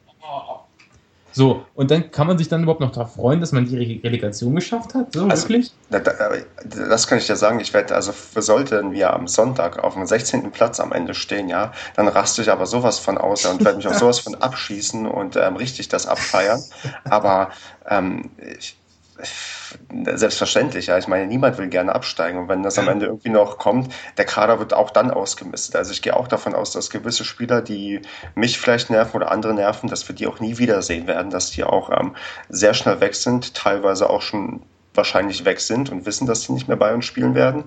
[1.32, 4.54] So, und dann kann man sich dann überhaupt noch darauf freuen, dass man die Relegation
[4.54, 5.12] geschafft hat?
[5.14, 5.72] So, also, wirklich?
[6.88, 7.60] Das kann ich dir sagen.
[7.60, 10.50] Ich werde, also sollten wir am Sonntag auf dem 16.
[10.50, 13.86] Platz am Ende stehen, ja, dann raste ich aber sowas von aus und werde mich
[13.86, 16.62] auf sowas von abschießen und ähm, richtig das abfeiern.
[17.04, 17.50] Aber
[17.88, 18.76] ähm, ich,
[20.14, 20.98] selbstverständlich, ja.
[20.98, 22.38] Ich meine, niemand will gerne absteigen.
[22.38, 25.76] Und wenn das am Ende irgendwie noch kommt, der Kader wird auch dann ausgemistet.
[25.76, 28.00] Also ich gehe auch davon aus, dass gewisse Spieler, die
[28.34, 31.64] mich vielleicht nerven oder andere nerven, dass wir die auch nie wiedersehen werden, dass die
[31.64, 32.16] auch ähm,
[32.48, 34.62] sehr schnell weg sind, teilweise auch schon
[34.94, 37.64] wahrscheinlich weg sind und wissen, dass sie nicht mehr bei uns spielen werden.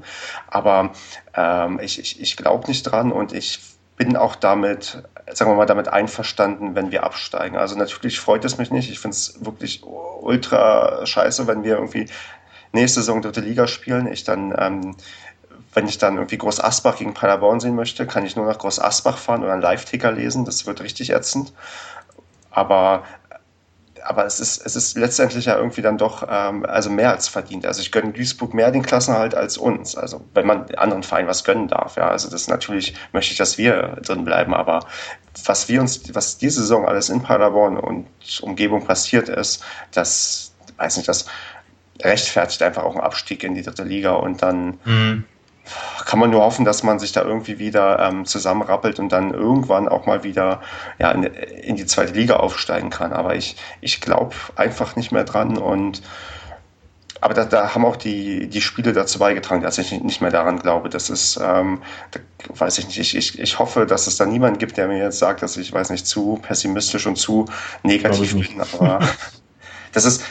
[0.47, 0.91] Aber
[1.35, 3.59] ähm, ich, ich, ich glaube nicht dran und ich
[4.03, 5.01] bin auch damit,
[5.31, 7.55] sagen wir mal, damit einverstanden, wenn wir absteigen.
[7.55, 8.89] Also natürlich freut es mich nicht.
[8.89, 12.07] Ich finde es wirklich ultra scheiße, wenn wir irgendwie
[12.73, 14.11] nächste Saison dritte Liga spielen.
[14.11, 14.97] Ich dann, ähm,
[15.73, 18.79] wenn ich dann irgendwie Groß Asbach gegen Paderborn sehen möchte, kann ich nur nach Groß
[18.79, 20.43] Asbach fahren oder einen Live-Ticker lesen.
[20.43, 21.53] Das wird richtig ätzend.
[22.51, 23.03] Aber
[24.05, 27.65] aber es ist, es ist letztendlich ja irgendwie dann doch ähm, also mehr als verdient.
[27.65, 29.95] Also ich gönne Duisburg mehr den Klassenhalt als uns.
[29.95, 32.09] Also wenn man anderen Vereinen was gönnen darf, ja.
[32.09, 34.85] Also das natürlich möchte ich, dass wir drin bleiben, aber
[35.45, 38.07] was wir uns, was diese Saison alles in Paderborn und
[38.41, 41.25] Umgebung passiert ist, das weiß nicht, das
[42.01, 45.25] rechtfertigt einfach auch einen Abstieg in die dritte Liga und dann mhm
[46.05, 49.87] kann man nur hoffen, dass man sich da irgendwie wieder ähm, zusammenrappelt und dann irgendwann
[49.87, 50.61] auch mal wieder
[50.99, 53.13] ja, in, in die zweite Liga aufsteigen kann.
[53.13, 56.01] Aber ich, ich glaube einfach nicht mehr dran und
[57.21, 60.59] aber da, da, haben auch die, die Spiele dazu beigetragen, dass ich nicht mehr daran
[60.59, 60.89] glaube.
[60.89, 64.59] Das ist, ähm, da weiß ich nicht, ich, ich, ich hoffe, dass es da niemanden
[64.59, 67.45] gibt, der mir jetzt sagt, dass ich, weiß nicht, zu pessimistisch und zu
[67.81, 68.59] negativ bin.
[68.59, 68.99] Aber
[69.93, 70.21] das ist,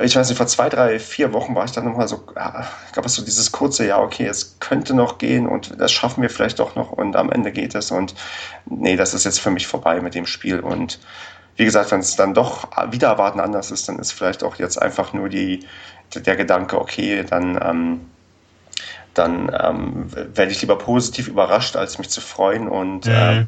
[0.00, 2.92] ich weiß nicht, vor zwei, drei, vier Wochen war ich dann nochmal so, ja, ich
[2.92, 6.58] glaube, so dieses kurze, ja, okay, es könnte noch gehen und das schaffen wir vielleicht
[6.58, 8.14] doch noch und am Ende geht es und
[8.64, 10.98] nee, das ist jetzt für mich vorbei mit dem Spiel und
[11.56, 14.80] wie gesagt, wenn es dann doch wieder erwarten anders ist, dann ist vielleicht auch jetzt
[14.80, 15.66] einfach nur die,
[16.14, 18.00] der Gedanke, okay, dann, ähm,
[19.12, 23.12] dann ähm, werde ich lieber positiv überrascht, als mich zu freuen und mhm.
[23.12, 23.46] äh,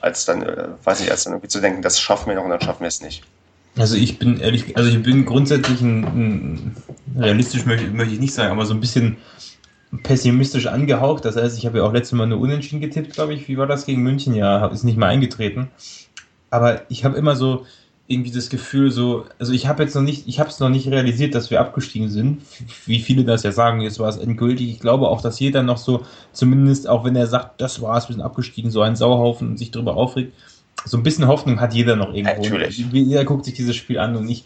[0.00, 2.50] als dann, äh, weiß ich, als dann irgendwie zu denken, das schaffen wir noch und
[2.50, 3.24] dann schaffen wir es nicht.
[3.78, 6.76] Also ich bin ehrlich, also ich bin grundsätzlich ein, ein
[7.16, 9.16] realistisch möchte, möchte ich nicht sagen, aber so ein bisschen
[10.02, 11.24] pessimistisch angehaucht.
[11.24, 13.48] Das heißt, ich habe ja auch letztes Mal eine Unentschieden getippt, glaube ich.
[13.48, 14.34] Wie war das gegen München?
[14.34, 15.68] Ja, ist nicht mal eingetreten
[16.50, 17.66] aber ich habe immer so
[18.08, 20.86] irgendwie das Gefühl, so, also ich habe jetzt noch nicht, ich habe es noch nicht
[20.86, 22.42] realisiert, dass wir abgestiegen sind.
[22.86, 24.70] Wie viele das ja sagen, jetzt war es endgültig.
[24.70, 28.14] Ich glaube auch, dass jeder noch so, zumindest auch wenn er sagt, das war's, wir
[28.14, 30.34] sind abgestiegen, so ein Sauhaufen und sich darüber aufregt,
[30.86, 32.42] so ein bisschen Hoffnung hat jeder noch irgendwo.
[32.42, 32.78] Natürlich.
[32.78, 34.44] Jeder guckt sich dieses Spiel an und ich,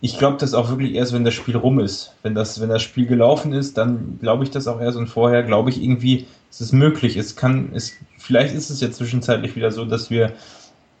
[0.00, 2.14] ich glaube das auch wirklich erst, wenn das Spiel rum ist.
[2.22, 5.42] Wenn das, wenn das Spiel gelaufen ist, dann glaube ich das auch erst und vorher
[5.42, 7.16] glaube ich irgendwie, es ist möglich.
[7.16, 10.32] Es kann, es, vielleicht ist es ja zwischenzeitlich wieder so, dass wir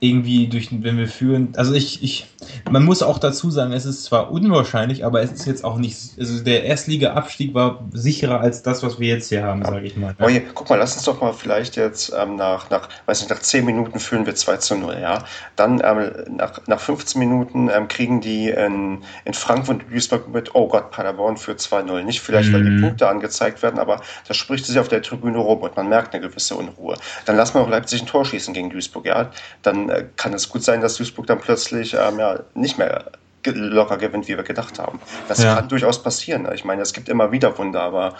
[0.02, 2.26] irgendwie durch, wenn wir führen, also ich, ich,
[2.68, 5.96] man muss auch dazu sagen, es ist zwar unwahrscheinlich, aber es ist jetzt auch nicht,
[6.18, 10.16] also der Erstliga-Abstieg war sicherer als das, was wir jetzt hier haben, sage ich mal.
[10.18, 10.26] Ja.
[10.26, 13.38] Oje, guck mal, lass uns doch mal vielleicht jetzt ähm, nach, nach, weiß nicht, nach
[13.38, 15.22] 10 Minuten führen wir 2 zu 0, ja.
[15.54, 20.52] Dann ähm, nach, nach 15 Minuten ähm, kriegen die in, in Frankfurt und Duisburg mit,
[20.56, 22.02] oh Gott, Paderborn für 2-0.
[22.02, 22.54] Nicht vielleicht, mhm.
[22.54, 22.82] weil die mhm.
[22.82, 26.26] Punkte angezeigt werden, aber das spricht sich auf der Tribüne rum und man merkt eine
[26.26, 26.96] gewisse Unruhe.
[27.24, 29.30] Dann lassen wir auch Leipzig ein Tor schießen gegen Duisburg, ja.
[29.62, 33.12] Dann äh, kann es gut sein, dass Duisburg dann plötzlich ähm, ja, nicht mehr
[33.46, 35.00] locker gewinnt, wie wir gedacht haben.
[35.28, 35.56] Das ja.
[35.56, 36.46] kann durchaus passieren.
[36.54, 38.14] Ich meine, es gibt immer wieder Wunder, aber.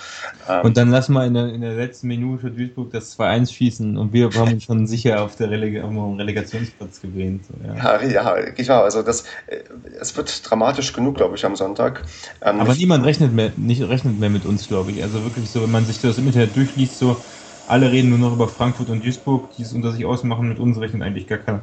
[0.49, 3.97] Ähm, und dann lassen wir in der, in der letzten Minute Duisburg das 2-1 schießen
[3.97, 7.45] und wir haben uns schon sicher auf der Releg auf dem Relegationsplatz gewähnt.
[7.65, 8.03] Ja.
[8.03, 8.83] ja, ja, genau.
[8.83, 9.59] Also das, äh,
[10.01, 12.03] es wird dramatisch genug, glaube ich, am Sonntag.
[12.41, 15.03] Ähm, aber niemand rechnet mehr, nicht, rechnet mehr mit uns, glaube ich.
[15.03, 17.23] Also wirklich so, wenn man sich das im Internet durchliest, so
[17.69, 20.79] alle reden nur noch über Frankfurt und Duisburg, die es unter sich ausmachen, mit uns
[20.79, 21.63] rechnet eigentlich gar keiner.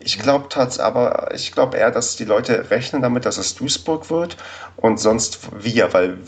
[0.00, 4.36] Ich glaube aber ich glaube eher, dass die Leute rechnen damit, dass es Duisburg wird
[4.76, 6.18] und sonst wir, weil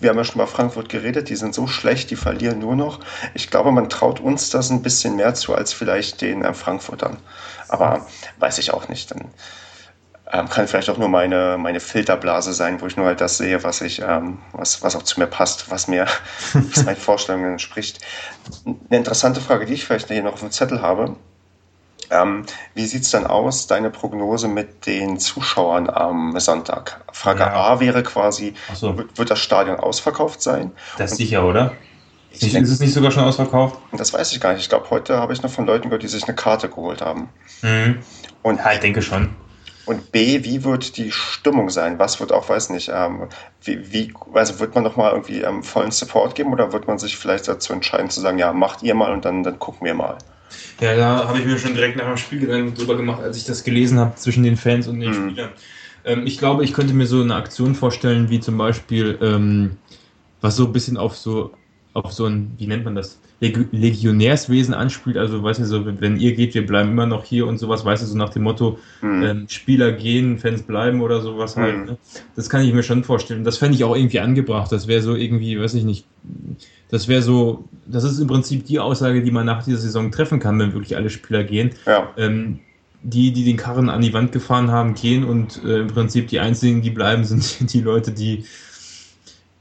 [0.00, 3.00] wir haben ja schon über Frankfurt geredet, die sind so schlecht, die verlieren nur noch.
[3.34, 7.16] Ich glaube, man traut uns das ein bisschen mehr zu als vielleicht den äh, Frankfurtern.
[7.68, 8.06] Aber
[8.38, 9.10] weiß ich auch nicht.
[9.10, 9.30] Dann
[10.34, 13.62] ähm, kann vielleicht auch nur meine, meine Filterblase sein, wo ich nur halt das sehe,
[13.62, 16.06] was ich, ähm, was, was auch zu mir passt, was mir,
[16.52, 18.00] was meinen Vorstellungen entspricht.
[18.66, 21.16] Eine interessante Frage, die ich vielleicht hier noch auf dem Zettel habe
[22.10, 27.00] ähm, wie sieht es denn aus, deine Prognose mit den Zuschauern am Sonntag?
[27.12, 27.52] Frage ja.
[27.52, 28.96] A wäre quasi, so.
[28.96, 30.72] wird, wird, das Stadion ausverkauft sein?
[30.98, 31.72] Das ist sicher, oder?
[32.30, 33.78] Ich ist, denke, ist es nicht sogar schon ausverkauft?
[33.92, 34.62] Das weiß ich gar nicht.
[34.62, 37.28] Ich glaube, heute habe ich noch von Leuten gehört, die sich eine Karte geholt haben.
[37.62, 38.00] Mhm.
[38.42, 39.30] Und, ja, ich denke schon.
[39.86, 41.98] Und B, wie wird die Stimmung sein?
[41.98, 43.28] Was wird auch, weiß nicht, ähm,
[43.62, 47.16] wie, wie, also wird man nochmal irgendwie ähm, vollen Support geben oder wird man sich
[47.16, 50.16] vielleicht dazu entscheiden zu sagen, ja, macht ihr mal und dann, dann gucken wir mal?
[50.80, 53.44] Ja, da habe ich mir schon direkt nach dem Spiel Gedanken drüber gemacht, als ich
[53.44, 55.30] das gelesen habe zwischen den Fans und den mhm.
[55.30, 55.50] Spielern.
[56.04, 59.76] Ähm, ich glaube, ich könnte mir so eine Aktion vorstellen, wie zum Beispiel, ähm,
[60.40, 61.52] was so ein bisschen auf so,
[61.92, 63.18] auf so ein, wie nennt man das?
[63.48, 67.58] Legionärswesen anspielt, also weißt du, so, wenn ihr geht, wir bleiben immer noch hier und
[67.58, 69.22] sowas, weißt du, so nach dem Motto, mhm.
[69.22, 71.78] ähm, Spieler gehen, Fans bleiben oder sowas halt.
[71.78, 71.84] Mhm.
[71.84, 71.98] Ne?
[72.36, 73.44] Das kann ich mir schon vorstellen.
[73.44, 74.70] Das fände ich auch irgendwie angebracht.
[74.72, 76.06] Das wäre so irgendwie, weiß ich nicht,
[76.90, 80.38] das wäre so, das ist im Prinzip die Aussage, die man nach dieser Saison treffen
[80.38, 81.70] kann, wenn wirklich alle Spieler gehen.
[81.86, 82.08] Ja.
[82.16, 82.60] Ähm,
[83.02, 86.40] die, die den Karren an die Wand gefahren haben, gehen und äh, im Prinzip die
[86.40, 88.44] einzigen, die bleiben, sind die Leute, die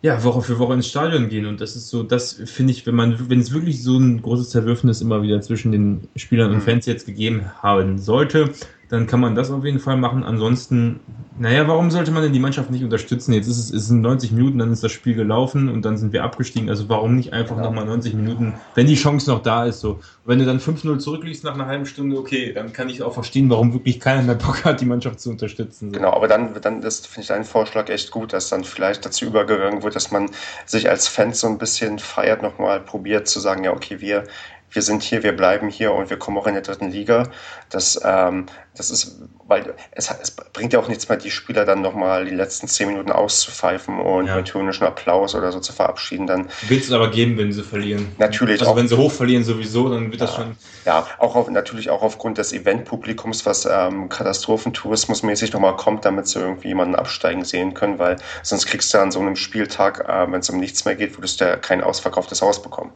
[0.03, 1.45] ja, Woche für Woche ins Stadion gehen.
[1.45, 4.49] Und das ist so, das finde ich, wenn man, wenn es wirklich so ein großes
[4.49, 6.61] Zerwürfnis immer wieder zwischen den Spielern und mhm.
[6.61, 8.51] Fans jetzt gegeben haben sollte,
[8.93, 10.23] dann kann man das auf jeden Fall machen.
[10.23, 10.99] Ansonsten,
[11.39, 13.33] naja, warum sollte man denn die Mannschaft nicht unterstützen?
[13.33, 16.13] Jetzt ist es, es sind 90 Minuten, dann ist das Spiel gelaufen und dann sind
[16.13, 16.69] wir abgestiegen.
[16.69, 17.69] Also warum nicht einfach genau.
[17.69, 19.99] nochmal 90 Minuten, wenn die Chance noch da ist, so.
[20.25, 23.49] wenn du dann 5-0 zurückliegst nach einer halben Stunde, okay, dann kann ich auch verstehen,
[23.49, 25.89] warum wirklich keiner mehr Bock hat, die Mannschaft zu unterstützen.
[25.89, 25.97] So.
[25.97, 29.25] Genau, aber dann, dann das finde ich deinen Vorschlag echt gut, dass dann vielleicht dazu
[29.25, 30.29] übergegangen wird, dass man
[30.67, 34.25] sich als Fan so ein bisschen feiert, nochmal probiert zu sagen, ja, okay, wir,
[34.73, 37.29] wir sind hier, wir bleiben hier und wir kommen auch in der dritten Liga.
[37.69, 41.81] Das, ähm, das ist, weil es, es bringt ja auch nichts mehr, die Spieler dann
[41.81, 44.35] nochmal die letzten zehn Minuten auszupfeifen und ja.
[44.35, 46.25] mit tönischen Applaus oder so zu verabschieden.
[46.25, 48.07] Dann wird es aber geben, wenn sie verlieren.
[48.17, 48.61] Natürlich.
[48.61, 50.55] Also auch, wenn sie hoch verlieren sowieso, dann wird ja, das schon.
[50.85, 56.39] Ja, auch auf, natürlich auch aufgrund des Eventpublikums, was ähm, Katastrophentourismusmäßig nochmal kommt, damit sie
[56.39, 60.39] irgendwie jemanden absteigen sehen können, weil sonst kriegst du an so einem Spieltag, äh, wenn
[60.39, 62.91] es um nichts mehr geht, würdest du ja kein ausverkauftes Haus bekommen.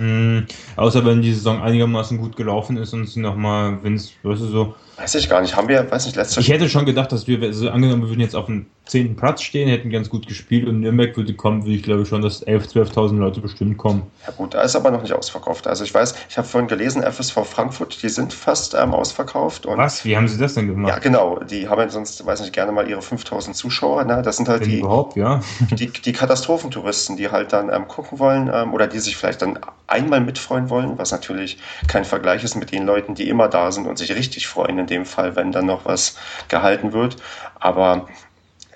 [0.00, 0.46] Mm,
[0.76, 4.46] außer wenn die Saison einigermaßen gut gelaufen ist und sie nochmal, wenn es, weißt du,
[4.46, 4.76] so.
[5.00, 7.42] Weiß ich gar nicht, haben wir, weiß nicht, letztes Ich hätte schon gedacht, dass wir,
[7.42, 10.80] also angenommen, wir würden jetzt auf dem zehnten Platz stehen, hätten ganz gut gespielt und
[10.80, 14.02] Nürnberg würde kommen, würde ich glaube schon, dass 11.000, 12.000 Leute bestimmt kommen.
[14.26, 15.66] Ja gut, da ist aber noch nicht ausverkauft.
[15.66, 19.64] Also ich weiß, ich habe vorhin gelesen, FSV Frankfurt, die sind fast ähm, ausverkauft.
[19.64, 20.04] Und Was?
[20.04, 20.92] Wie haben sie das denn gemacht?
[20.92, 24.04] Ja genau, die haben sonst, weiß nicht, gerne mal ihre 5.000 Zuschauer.
[24.04, 24.20] Ne?
[24.22, 25.40] Das sind halt Wenn die, überhaupt, ja.
[25.70, 29.58] die, die Katastrophentouristen, die halt dann ähm, gucken wollen ähm, oder die sich vielleicht dann
[29.86, 33.86] einmal mitfreuen wollen, was natürlich kein Vergleich ist mit den Leuten, die immer da sind
[33.86, 36.16] und sich richtig freuen dem Fall, wenn dann noch was
[36.48, 37.16] gehalten wird.
[37.58, 38.06] Aber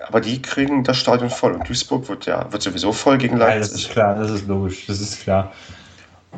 [0.07, 3.55] aber die kriegen das Stadion voll und Duisburg wird ja wird sowieso voll gegen Leipzig.
[3.55, 5.51] Ja, das ist klar, das ist logisch, das ist klar.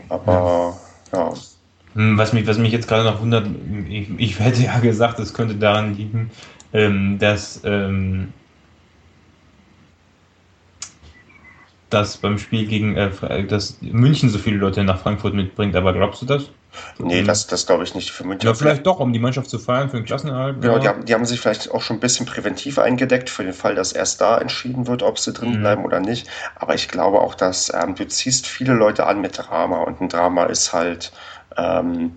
[0.09, 0.77] Aber
[1.13, 1.33] ja.
[1.97, 3.47] Hm, was mich, was mich jetzt gerade noch wundert,
[3.89, 6.29] ich, ich hätte ja gesagt, es könnte daran liegen,
[6.73, 8.33] ähm, dass, ähm,
[11.89, 15.75] dass beim Spiel gegen äh, dass München so viele Leute nach Frankfurt mitbringt.
[15.75, 16.51] Aber glaubst du das?
[16.99, 18.47] Nee, das, das glaube ich nicht für München.
[18.47, 20.61] Ja, vielleicht doch, um die Mannschaft zu feiern für den Klassenerhalt.
[20.61, 23.53] Genau, die haben, die haben sich vielleicht auch schon ein bisschen präventiv eingedeckt für den
[23.53, 25.59] Fall, dass erst da entschieden wird, ob sie drin mhm.
[25.59, 26.27] bleiben oder nicht.
[26.55, 30.09] Aber ich glaube auch, dass ähm, du ziehst viele Leute an mit Drama und ein
[30.09, 31.11] Drama ist halt
[31.55, 32.13] ähm,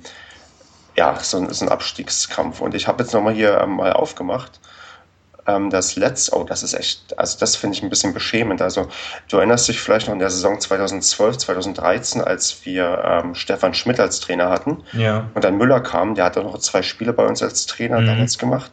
[0.97, 2.61] ja so ein, so ein Abstiegskampf.
[2.61, 4.61] Und ich habe jetzt nochmal hier ähm, mal aufgemacht
[5.57, 8.63] ähm, das letzte, oh, das ist echt, also das finde ich ein bisschen beschämend.
[8.63, 8.89] Also
[9.29, 14.01] du erinnerst dich vielleicht noch in der Saison 2012, 2013, als wir ähm, Stefan Schmidt
[14.01, 15.29] als Trainer hatten ja.
[15.35, 18.07] und dann Müller kam, der hat auch noch zwei Spiele bei uns als Trainer mhm.
[18.07, 18.71] damals gemacht.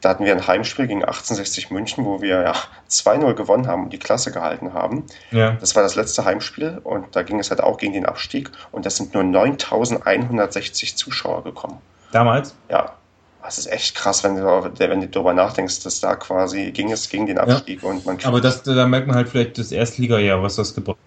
[0.00, 2.54] Da hatten wir ein Heimspiel gegen 1860 München, wo wir ja
[2.88, 5.04] 2-0 gewonnen haben und die Klasse gehalten haben.
[5.30, 5.52] Ja.
[5.60, 8.86] Das war das letzte Heimspiel und da ging es halt auch gegen den Abstieg und
[8.86, 11.78] das sind nur 9160 Zuschauer gekommen.
[12.12, 12.54] Damals?
[12.70, 12.94] Ja,
[13.42, 17.08] das ist echt krass, wenn du, wenn du darüber nachdenkst, dass da quasi ging es
[17.08, 17.88] gegen den Abstieg ja.
[17.88, 18.18] und man.
[18.24, 20.98] Aber das, da merkt man halt vielleicht das Erstliga-Jahr, was das gebracht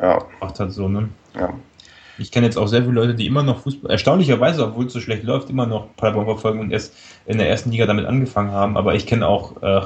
[0.00, 0.24] ja.
[0.40, 1.08] hat, so, ne?
[1.34, 1.52] Ja.
[2.18, 5.00] Ich kenne jetzt auch sehr viele Leute, die immer noch Fußball, erstaunlicherweise, obwohl es so
[5.00, 6.94] schlecht läuft, immer noch Paderborn verfolgen und erst
[7.26, 8.76] in der ersten Liga damit angefangen haben.
[8.76, 9.80] Aber ich kenne auch, äh,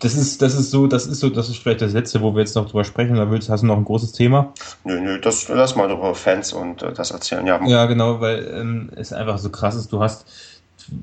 [0.00, 2.40] das ist, das ist so, das ist so, das ist vielleicht das letzte, wo wir
[2.40, 3.14] jetzt noch drüber sprechen.
[3.14, 4.52] Da willst, hast du noch ein großes Thema?
[4.82, 7.64] Nö, nö, das lass mal über Fans und äh, das erzählen, ja.
[7.64, 9.92] Ja, genau, weil ähm, es einfach so krass ist.
[9.92, 10.26] Du hast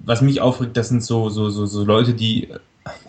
[0.05, 2.49] was mich aufregt, das sind so, so, so, so Leute, die,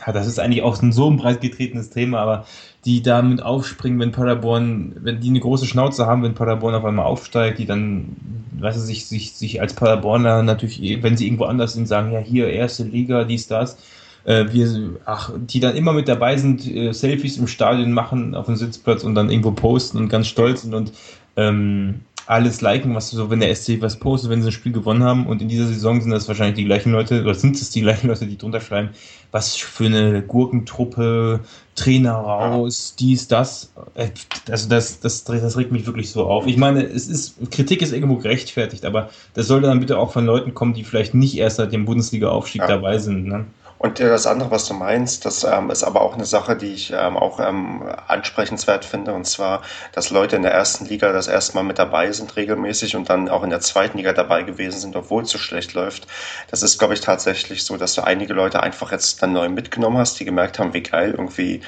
[0.06, 2.46] ja, das ist eigentlich auch ein so ein breit getretenes Thema, aber
[2.84, 7.06] die damit aufspringen, wenn Paderborn, wenn die eine große Schnauze haben, wenn Paderborn auf einmal
[7.06, 8.16] aufsteigt, die dann,
[8.58, 12.20] weißt du, sich, sich, sich als Paderborner natürlich, wenn sie irgendwo anders sind, sagen, ja,
[12.20, 13.76] hier, erste Liga, dies, das.
[14.24, 18.46] Äh, wir, ach, die dann immer mit dabei sind, äh, Selfies im Stadion machen auf
[18.46, 20.92] dem Sitzplatz und dann irgendwo posten und ganz stolz sind und
[21.36, 22.00] ähm,
[22.30, 25.26] alles liken, was so, wenn der SC was postet, wenn sie ein Spiel gewonnen haben.
[25.26, 28.06] Und in dieser Saison sind das wahrscheinlich die gleichen Leute, oder sind es die gleichen
[28.06, 28.90] Leute, die drunter schreiben,
[29.32, 31.40] was für eine Gurkentruppe,
[31.74, 33.72] Trainer raus, dies, das.
[33.94, 34.10] Äh,
[34.48, 36.46] also das, das, das regt mich wirklich so auf.
[36.46, 40.24] Ich meine, es ist, Kritik ist irgendwo gerechtfertigt, aber das sollte dann bitte auch von
[40.24, 42.68] Leuten kommen, die vielleicht nicht erst seit dem Bundesliga-Aufstieg ja.
[42.68, 43.26] dabei sind.
[43.26, 43.46] Ne?
[43.80, 46.92] Und das andere, was du meinst, das ähm, ist aber auch eine Sache, die ich
[46.92, 49.62] ähm, auch ähm, ansprechenswert finde, und zwar,
[49.92, 53.30] dass Leute in der ersten Liga das erste Mal mit dabei sind regelmäßig und dann
[53.30, 56.06] auch in der zweiten Liga dabei gewesen sind, obwohl es so schlecht läuft.
[56.50, 59.96] Das ist, glaube ich, tatsächlich so, dass du einige Leute einfach jetzt dann neu mitgenommen
[59.96, 61.62] hast, die gemerkt haben, wie geil irgendwie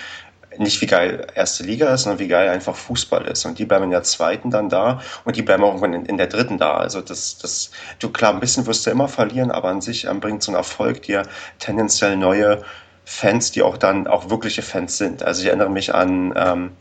[0.59, 3.44] nicht wie geil erste Liga ist, sondern wie geil einfach Fußball ist.
[3.44, 6.16] Und die bleiben in der zweiten dann da und die bleiben auch irgendwann in, in
[6.16, 6.76] der dritten da.
[6.76, 10.20] Also das, das, du klar, ein bisschen wirst du immer verlieren, aber an sich ähm,
[10.20, 11.22] bringt so ein Erfolg dir
[11.59, 12.62] tendenziell neue
[13.05, 15.22] Fans, die auch dann auch wirkliche Fans sind.
[15.22, 16.72] Also ich erinnere mich an, ähm,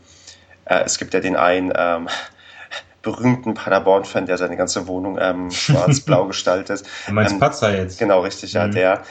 [0.64, 2.08] äh, es gibt ja den einen, ähm,
[3.02, 6.84] berühmten Paderborn-Fan, der seine ganze Wohnung ähm, schwarz-blau gestaltet.
[7.08, 7.98] Du meinst ähm, Patzer jetzt?
[7.98, 8.68] Genau, richtig, ja.
[8.68, 8.72] Mhm.
[8.72, 9.02] Der,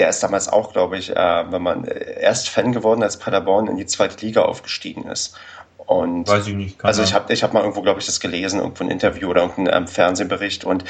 [0.00, 3.66] der ist damals auch, glaube ich, äh, wenn man äh, erst Fan geworden, als Paderborn
[3.66, 5.36] in die zweite Liga aufgestiegen ist.
[5.76, 6.82] Und Weiß ich nicht.
[6.82, 9.42] Also ich habe ich hab mal irgendwo, glaube ich, das gelesen, irgendwo ein Interview oder
[9.42, 10.64] irgendein ähm, Fernsehbericht.
[10.64, 10.84] Und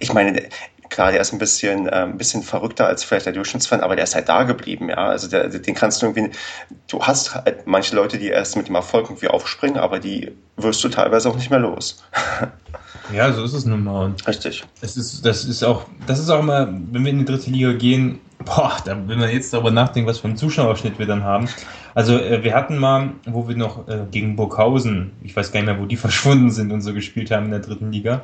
[0.00, 0.48] ich meine,
[0.92, 4.04] klar, der ist ein bisschen, äh, ein bisschen verrückter als vielleicht der Durchschnittsfan, aber der
[4.04, 5.08] ist halt da geblieben, ja.
[5.08, 6.30] Also der, den kannst du irgendwie,
[6.88, 10.84] du hast halt manche Leute, die erst mit dem Erfolg irgendwie aufspringen, aber die wirst
[10.84, 12.02] du teilweise auch nicht mehr los.
[13.12, 14.14] Ja, so ist es nun mal.
[14.26, 14.64] Richtig.
[14.80, 17.72] Es ist, das ist auch, das ist auch immer, wenn wir in die dritte Liga
[17.72, 21.48] gehen, boah, da, wenn man jetzt darüber nachdenkt, was für einen Zuschauerschnitt wir dann haben.
[21.94, 25.66] Also äh, wir hatten mal, wo wir noch äh, gegen Burghausen, ich weiß gar nicht
[25.66, 28.22] mehr, wo die verschwunden sind und so gespielt haben in der dritten Liga,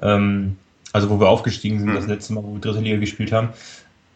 [0.00, 0.56] Ähm,
[0.92, 1.94] also wo wir aufgestiegen sind, mhm.
[1.94, 3.50] das letzte Mal, wo wir dritte Liga gespielt haben.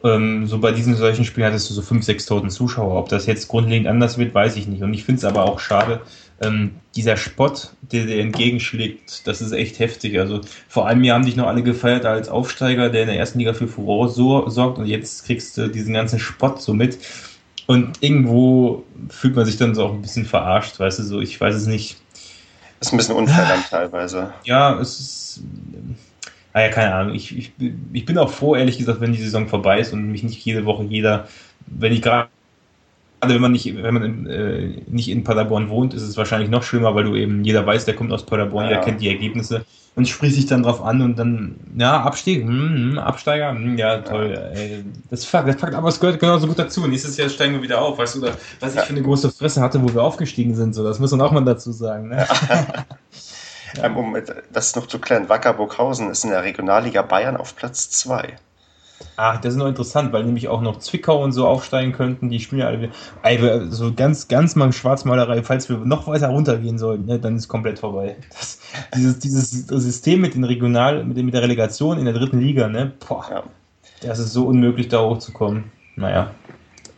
[0.05, 2.99] Ähm, so bei diesen solchen Spielen hattest du so 5.000, 6.000 Zuschauer.
[2.99, 4.83] Ob das jetzt grundlegend anders wird, weiß ich nicht.
[4.83, 6.01] Und ich finde es aber auch schade,
[6.41, 10.18] ähm, dieser Spott, der dir entgegenschlägt, das ist echt heftig.
[10.18, 13.39] Also vor einem Jahr haben dich noch alle gefeiert als Aufsteiger, der in der ersten
[13.39, 16.99] Liga für Furore so, sorgt und jetzt kriegst du diesen ganzen Spott so mit.
[17.66, 21.41] Und irgendwo fühlt man sich dann so auch ein bisschen verarscht, weißt du, so, ich
[21.41, 21.97] weiß es nicht.
[22.81, 24.35] Ist ein bisschen unfair dann teilweise.
[24.45, 25.41] Ja, es ist.
[26.57, 27.15] Naja, keine Ahnung.
[27.15, 27.53] Ich, ich,
[27.93, 30.65] ich bin auch froh, ehrlich gesagt, wenn die Saison vorbei ist und mich nicht jede
[30.65, 31.29] Woche jeder,
[31.67, 32.31] wenn ich gerade
[33.21, 36.63] wenn man nicht, wenn man in, äh, nicht in Paderborn wohnt, ist es wahrscheinlich noch
[36.63, 38.71] schlimmer, weil du eben, jeder weiß, der kommt aus Paderborn, ja.
[38.71, 42.93] jeder kennt die Ergebnisse und spricht sich dann drauf an und dann, ja, Abstieg, hm,
[42.93, 44.33] hm, Absteiger, hm, ja, toll.
[44.35, 44.59] Ja.
[44.59, 46.87] Ey, das fuck, das fuckt, aber es gehört genauso gut dazu.
[46.87, 49.61] Nächstes Jahr steigen wir wieder auf, weißt du, oder, was ich für eine große Fresse
[49.61, 52.09] hatte, wo wir aufgestiegen sind, so, das muss man auch mal dazu sagen.
[52.09, 52.27] Ne?
[53.83, 54.17] Ähm, um
[54.53, 58.37] das noch zu klären, Wacker Burghausen ist in der Regionalliga Bayern auf Platz 2.
[59.17, 62.31] Ach, das ist noch interessant, weil nämlich auch noch Zwickau und so aufsteigen könnten.
[62.31, 62.91] Die spielen ja alle
[63.23, 65.43] ey, so ganz, ganz mal Schwarzmalerei.
[65.43, 68.17] Falls wir noch weiter runtergehen sollten, ne, dann ist komplett vorbei.
[68.31, 68.59] Das,
[68.95, 72.93] dieses, dieses System mit den Regional, mit, mit der Relegation in der dritten Liga, ne,
[73.07, 73.43] boah, ja.
[74.03, 75.73] das ist so unmöglich, da hochzukommen.
[75.97, 76.31] Naja.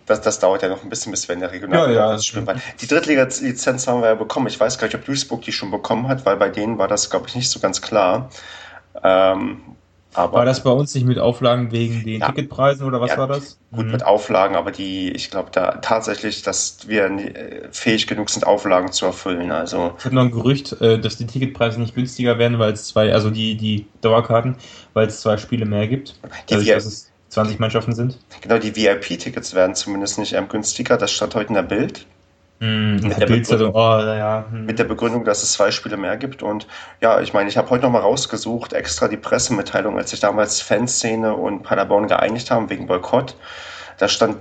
[0.09, 2.19] Das, das dauert ja noch ein bisschen, bis wir in der Regionalliga ja, ja.
[2.19, 2.63] spielen.
[2.81, 4.47] Die Drittliga-Lizenz haben wir ja bekommen.
[4.47, 7.11] Ich weiß gar nicht, ob Duisburg die schon bekommen hat, weil bei denen war das,
[7.11, 8.31] glaube ich, nicht so ganz klar.
[9.03, 9.61] Ähm,
[10.15, 13.19] aber war das bei uns nicht mit Auflagen wegen den ja, Ticketpreisen oder was ja,
[13.19, 13.59] war das?
[13.71, 13.93] Gut mhm.
[13.93, 18.91] mit Auflagen, aber die, ich glaube da tatsächlich, dass wir äh, fähig genug sind, Auflagen
[18.91, 19.53] zu erfüllen.
[19.53, 22.89] Also ich habe noch ein Gerücht, äh, dass die Ticketpreise nicht günstiger werden, weil es
[22.89, 24.57] zwei, also die, die Dauerkarten,
[24.95, 26.15] weil es zwei Spiele mehr gibt.
[26.49, 28.18] Die also, es 20 Mannschaften sind.
[28.41, 30.97] Genau, die VIP-Tickets werden zumindest nicht ähm, günstiger.
[30.97, 32.07] Das stand heute in der Bild.
[32.61, 34.45] Mm, mit, der Begründung, oh, ja.
[34.51, 34.66] hm.
[34.66, 36.43] mit der Begründung, dass es zwei Spiele mehr gibt.
[36.43, 36.66] Und
[37.01, 41.35] ja, ich meine, ich habe heute nochmal rausgesucht, extra die Pressemitteilung, als sich damals Fanszene
[41.35, 43.37] und Paderborn geeinigt haben wegen Boykott.
[43.99, 44.39] Da stand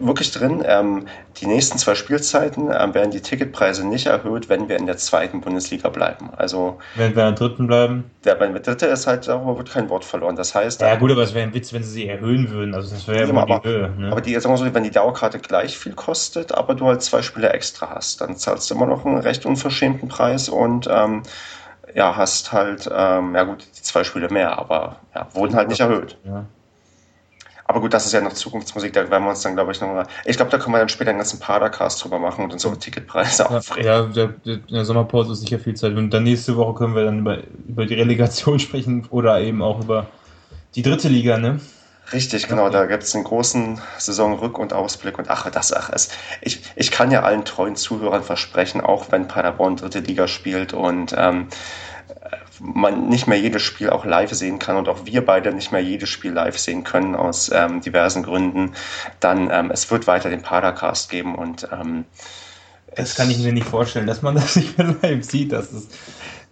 [0.00, 0.62] wirklich drin.
[0.66, 1.06] Ähm,
[1.40, 5.40] die nächsten zwei Spielzeiten ähm, werden die Ticketpreise nicht erhöht, wenn wir in der zweiten
[5.40, 6.30] Bundesliga bleiben.
[6.36, 8.10] Also wenn wir in der dritten bleiben.
[8.24, 10.36] Der, wenn wir dritte ist halt, darüber wird kein Wort verloren.
[10.36, 10.80] Das heißt.
[10.80, 12.74] Ja gut, aber es wäre ein Witz, wenn sie sie erhöhen würden.
[12.74, 13.90] Also das wäre ja immer aber, die Höhe.
[13.96, 14.10] Ne?
[14.10, 17.22] Aber die, sagen wir so, wenn die Dauerkarte gleich viel kostet, aber du halt zwei
[17.22, 21.22] Spiele extra hast, dann zahlst du immer noch einen recht unverschämten Preis und ähm,
[21.94, 25.80] ja, hast halt, ähm, ja gut, die zwei Spiele mehr, aber ja, wurden halt nicht
[25.80, 26.18] erhöht.
[26.24, 26.44] Ja.
[27.70, 30.06] Aber gut, das ist ja noch Zukunftsmusik, da werden wir uns dann, glaube ich, noch
[30.24, 33.42] Ich glaube, da können wir dann später einen ganzen Padercast drüber machen und unsere Ticketpreise
[33.42, 33.84] ja, aufregen.
[33.84, 35.94] Ja, der, der, Sommerpause ist sicher viel Zeit.
[35.94, 39.82] Und dann nächste Woche können wir dann über, über die Relegation sprechen oder eben auch
[39.82, 40.06] über
[40.76, 41.60] die dritte Liga, ne?
[42.10, 42.70] Richtig, genau.
[42.70, 45.18] Da gibt es einen großen Saisonrück- und Ausblick.
[45.18, 46.08] Und ach, das, ach, es,
[46.40, 51.14] ich, ich kann ja allen treuen Zuhörern versprechen, auch wenn Paderborn dritte Liga spielt und
[51.18, 51.48] ähm,
[52.60, 55.82] man nicht mehr jedes Spiel auch live sehen kann und auch wir beide nicht mehr
[55.82, 58.72] jedes Spiel live sehen können aus ähm, diversen Gründen,
[59.20, 62.04] dann ähm, es wird weiter den Padercast geben und ähm,
[62.94, 65.52] das kann ich mir nicht vorstellen, dass man das nicht mehr live sieht.
[65.52, 65.92] Das ist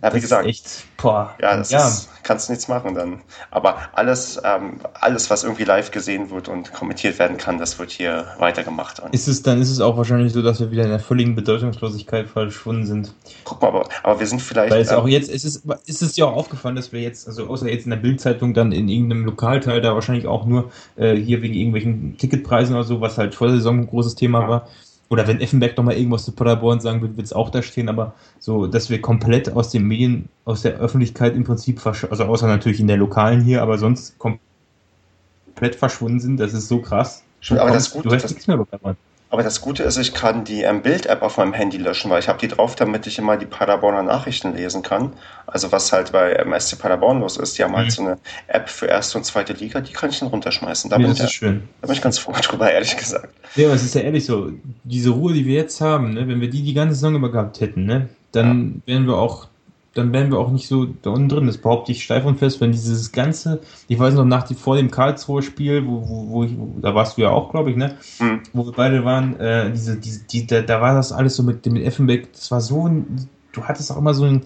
[0.02, 1.86] ja, wie gesagt, echt, boah, ja, das ja.
[1.86, 3.20] Ist, kannst du nichts machen dann.
[3.50, 7.90] Aber alles, ähm, alles, was irgendwie live gesehen wird und kommentiert werden kann, das wird
[7.90, 9.00] hier weitergemacht.
[9.00, 11.34] Und ist es, dann ist es auch wahrscheinlich so, dass wir wieder in der völligen
[11.34, 13.14] Bedeutungslosigkeit verschwunden sind.
[13.44, 14.72] Guck mal, aber, aber wir sind vielleicht.
[14.72, 17.26] Weil es ähm, auch jetzt, ist es, ist es ja auch aufgefallen, dass wir jetzt,
[17.26, 21.14] also außer jetzt in der Bildzeitung dann in irgendeinem Lokalteil da wahrscheinlich auch nur äh,
[21.14, 24.48] hier wegen irgendwelchen Ticketpreisen oder so, was halt vor der Saison ein großes Thema ja.
[24.48, 24.68] war,
[25.08, 28.14] oder wenn Effenberg nochmal irgendwas zu Paderborn sagen wird, wird es auch da stehen, aber
[28.38, 32.80] so, dass wir komplett aus den Medien, aus der Öffentlichkeit im Prinzip, also außer natürlich
[32.80, 37.22] in der lokalen hier, aber sonst komplett verschwunden sind, das ist so krass.
[37.40, 38.96] Schon aber das Gute, du hast nichts mehr bekommen.
[39.36, 42.28] Aber das Gute ist, ich kann die ähm, Bild-App auf meinem Handy löschen, weil ich
[42.28, 45.12] habe die drauf, damit ich immer die Paderborner Nachrichten lesen kann.
[45.46, 47.88] Also was halt bei ähm, SC Paderborn los ist, die haben halt mhm.
[47.88, 50.88] halt so eine App für erste und zweite Liga, die kann ich dann runterschmeißen.
[50.88, 51.68] Da, ja, bin, das ist ich, schön.
[51.82, 53.28] da bin ich ganz froh drüber, ehrlich gesagt.
[53.56, 54.52] Ja, aber es ist ja ehrlich so,
[54.84, 57.60] diese Ruhe, die wir jetzt haben, ne, wenn wir die die ganze Saison über gehabt
[57.60, 58.94] hätten, ne, dann ja.
[58.94, 59.48] wären wir auch
[59.96, 61.46] dann wären wir auch nicht so da unten drin.
[61.46, 64.76] Das behaupte ich steif und fest, wenn dieses ganze, ich weiß noch, nach die, vor
[64.76, 67.96] dem Karlsruher Spiel, wo, wo, wo, ich, da warst du ja auch, glaube ich, ne?
[68.18, 68.40] Mhm.
[68.52, 71.66] Wo wir beide waren, äh, diese, diese, die, da, da war das alles so mit
[71.66, 74.42] dem Effenbeck, das war so ein, du hattest auch immer so ein,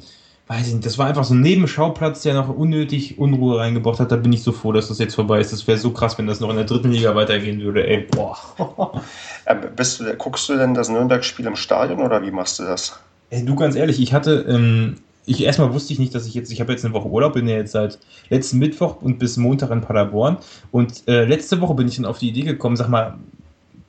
[0.51, 4.11] weiß ich nicht, das war einfach so ein Nebenschauplatz, der noch unnötig Unruhe reingebracht hat.
[4.11, 5.53] Da bin ich so froh, dass das jetzt vorbei ist.
[5.53, 8.37] Das wäre so krass, wenn das noch in der dritten Liga weitergehen würde, ey, boah.
[9.45, 12.99] äh, bist du, guckst du denn das Nürnberg-Spiel im Stadion oder wie machst du das?
[13.31, 14.97] Ey, du ganz ehrlich, ich hatte, ähm,
[15.31, 17.47] ich erstmal wusste ich nicht, dass ich jetzt, ich habe jetzt eine Woche Urlaub, bin
[17.47, 18.01] ja jetzt seit
[18.31, 20.39] letzten Mittwoch und bis Montag in Paderborn.
[20.73, 23.17] Und äh, letzte Woche bin ich dann auf die Idee gekommen, sag mal,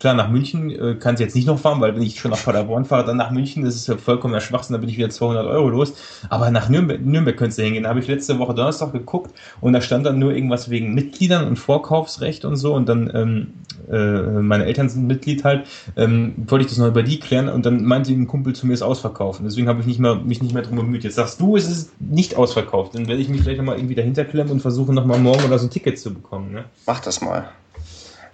[0.01, 2.43] klar, nach München äh, kann sie jetzt nicht noch fahren, weil wenn ich schon nach
[2.43, 5.45] Paderborn fahre, dann nach München, das ist ja vollkommen Schwachsinn, da bin ich wieder 200
[5.45, 5.93] Euro los.
[6.27, 7.83] Aber nach Nürnberg, Nürnberg könntest du hingehen.
[7.83, 9.31] Da habe ich letzte Woche Donnerstag geguckt
[9.61, 13.47] und da stand dann nur irgendwas wegen Mitgliedern und Vorkaufsrecht und so und dann, ähm,
[13.91, 17.67] äh, meine Eltern sind Mitglied halt, ähm, wollte ich das noch über die klären und
[17.67, 19.45] dann meinte ein Kumpel zu mir, es ausverkaufen.
[19.45, 21.03] Deswegen habe ich nicht mehr, mich nicht mehr drum bemüht.
[21.03, 22.95] Jetzt sagst du, es ist nicht ausverkauft.
[22.95, 25.67] Dann werde ich mich vielleicht nochmal irgendwie dahinter klemmen und versuchen nochmal morgen oder so
[25.67, 26.51] ein Ticket zu bekommen.
[26.51, 26.65] Ne?
[26.87, 27.51] Mach das mal.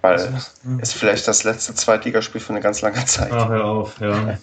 [0.00, 3.32] Weil es ist vielleicht das letzte Zweitligaspiel für eine ganz lange Zeit.
[3.32, 4.38] Ach, hör auf, ja.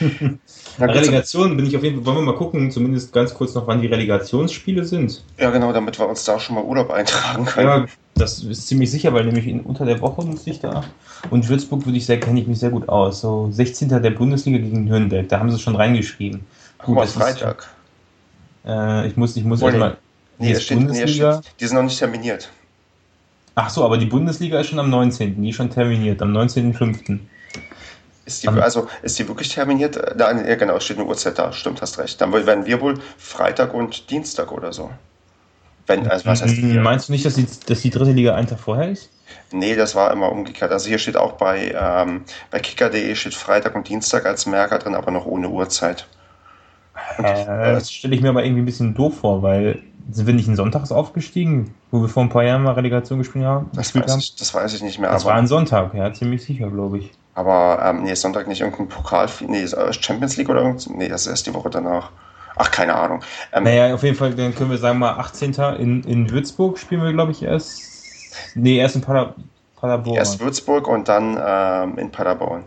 [0.78, 2.06] Relegation bin ich auf jeden Fall.
[2.06, 5.22] Wollen wir mal gucken, zumindest ganz kurz noch, wann die Relegationsspiele sind.
[5.38, 7.68] Ja, genau, damit wir uns da schon mal Urlaub eintragen können.
[7.68, 10.84] Ja, das ist ziemlich sicher, weil nämlich in, unter der Woche muss ich da.
[11.30, 13.20] Und Würzburg würde ich sehr, kenne ich mich sehr gut aus.
[13.20, 13.88] So 16.
[13.88, 16.44] der Bundesliga gegen Nürnberg, da haben sie schon reingeschrieben.
[16.78, 17.68] Gut, mal Freitag.
[18.64, 19.96] Ist, äh, ich muss, ich muss erstmal.
[20.38, 21.36] Nee, steht, Bundesliga.
[21.36, 22.50] Nee, steht, die sind noch nicht terminiert.
[23.54, 25.40] Ach so, aber die Bundesliga ist schon am 19.
[25.40, 27.18] Die ist schon terminiert, am 19.05.
[28.24, 29.96] Ist die, also ist die wirklich terminiert?
[30.16, 32.20] Da, ja, genau, steht eine Uhrzeit da, stimmt, hast recht.
[32.20, 34.90] Dann werden wir wohl Freitag und Dienstag oder so.
[35.86, 36.62] Wenn, also was heißt?
[36.62, 39.10] Meinst du nicht, dass die, dass die dritte Liga einen Tag vorher ist?
[39.50, 40.70] Nee, das war immer umgekehrt.
[40.70, 44.94] Also hier steht auch bei, ähm, bei kicker.de steht Freitag und Dienstag als Merker drin,
[44.94, 46.06] aber noch ohne Uhrzeit.
[47.18, 49.82] Und, äh, das stelle ich mir aber irgendwie ein bisschen doof vor, weil
[50.12, 53.44] sind wir nicht in Sonntags aufgestiegen, wo wir vor ein paar Jahren mal Relegation gespielt
[53.44, 53.70] haben?
[53.74, 55.10] Das, weiß, Ich, das weiß ich nicht mehr.
[55.10, 57.10] Das war ein Sonntag, ja, ziemlich sicher, glaube ich.
[57.34, 60.88] Aber ähm, nee, Sonntag nicht irgendein Pokal, nee, äh, Champions League oder irgendwas?
[60.88, 62.10] Nee, das ist erst die Woche danach.
[62.56, 63.22] Ach, keine Ahnung.
[63.52, 65.54] Ähm, naja, auf jeden Fall, dann können wir sagen mal 18.
[65.78, 67.82] in, in Würzburg spielen wir, glaube ich, erst.
[68.54, 69.34] Nee, erst in Pader,
[69.76, 70.16] Paderborn.
[70.16, 72.64] Erst Würzburg und dann ähm, in Paderborn.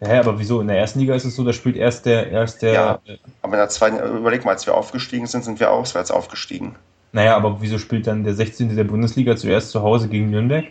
[0.00, 0.60] Ja, aber wieso?
[0.60, 2.30] In der ersten Liga ist es so, da spielt erst der.
[2.30, 3.00] Erst der ja,
[3.42, 6.76] aber in der zweiten, überleg mal, als wir aufgestiegen sind, sind wir auswärts aufgestiegen.
[7.12, 8.76] Naja, aber wieso spielt dann der 16.
[8.76, 10.66] der Bundesliga zuerst zu Hause gegen Nürnberg?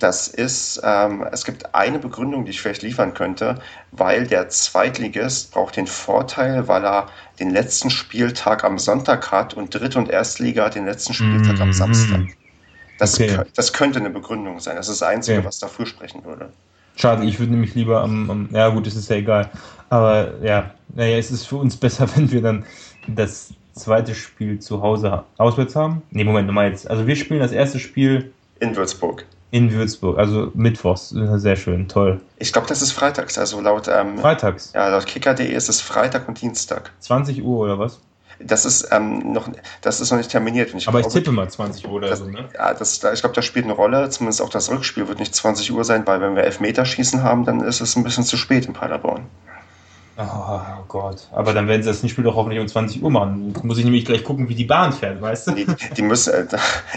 [0.00, 3.60] Das ist, ähm, es gibt eine Begründung, die ich vielleicht liefern könnte,
[3.92, 7.06] weil der Zweitligist braucht den Vorteil, weil er
[7.38, 11.62] den letzten Spieltag am Sonntag hat und Dritt- und Erstliga den letzten Spieltag mm -hmm.
[11.62, 12.20] am Samstag.
[12.98, 13.38] Das, okay.
[13.54, 14.76] das könnte eine Begründung sein.
[14.76, 15.46] Das ist das Einzige, okay.
[15.46, 16.50] was dafür sprechen würde.
[16.96, 19.50] Schade, ich würde nämlich lieber am, am, ja gut, es ist ja egal.
[19.90, 22.64] Aber ja, naja, es ist für uns besser, wenn wir dann
[23.06, 26.02] das zweite Spiel zu Hause auswärts haben.
[26.10, 26.88] Ne, Moment, nochmal jetzt.
[26.88, 29.26] Also wir spielen das erste Spiel in Würzburg.
[29.50, 31.10] In Würzburg, also mittwochs.
[31.10, 32.20] Sehr schön, toll.
[32.38, 34.72] Ich glaube, das ist freitags, also laut ähm, Freitags.
[34.74, 36.92] Ja, laut kicker.de ist es Freitag und Dienstag.
[37.00, 38.00] 20 Uhr oder was?
[38.40, 39.48] Das ist ähm, noch,
[39.80, 40.74] das ist noch nicht terminiert.
[40.74, 42.48] Ich Aber glaube, ich tippe mal 20 Uhr oder das, so, ne?
[42.54, 44.08] Ja, das, ich glaube, das spielt eine Rolle.
[44.10, 47.60] Zumindest auch das Rückspiel wird nicht 20 Uhr sein, weil wenn wir Elfmeterschießen haben, dann
[47.60, 49.26] ist es ein bisschen zu spät in Paderborn.
[50.16, 51.26] Oh Gott.
[51.32, 53.52] Aber dann werden sie das Spiel doch hoffentlich um 20 Uhr machen.
[53.64, 55.52] Muss ich nämlich gleich gucken, wie die Bahn fährt, weißt du?
[55.52, 56.46] Die, die müssen, äh,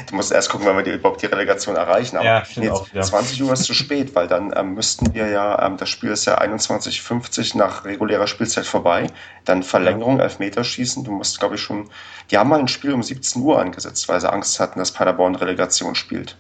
[0.08, 2.18] die müssen erst gucken, wenn wir die, überhaupt die Relegation erreichen.
[2.18, 3.02] Aber ja, nee, auch, ja.
[3.02, 6.26] 20 Uhr ist zu spät, weil dann ähm, müssten wir ja, ähm, das Spiel ist
[6.26, 9.08] ja 21.50 nach regulärer Spielzeit vorbei.
[9.46, 11.04] Dann Verlängerung, Elfmeterschießen.
[11.04, 11.90] Du musst, glaube ich, schon.
[12.30, 15.34] Die haben mal ein Spiel um 17 Uhr angesetzt, weil sie Angst hatten, dass Paderborn
[15.34, 16.38] Relegation spielt.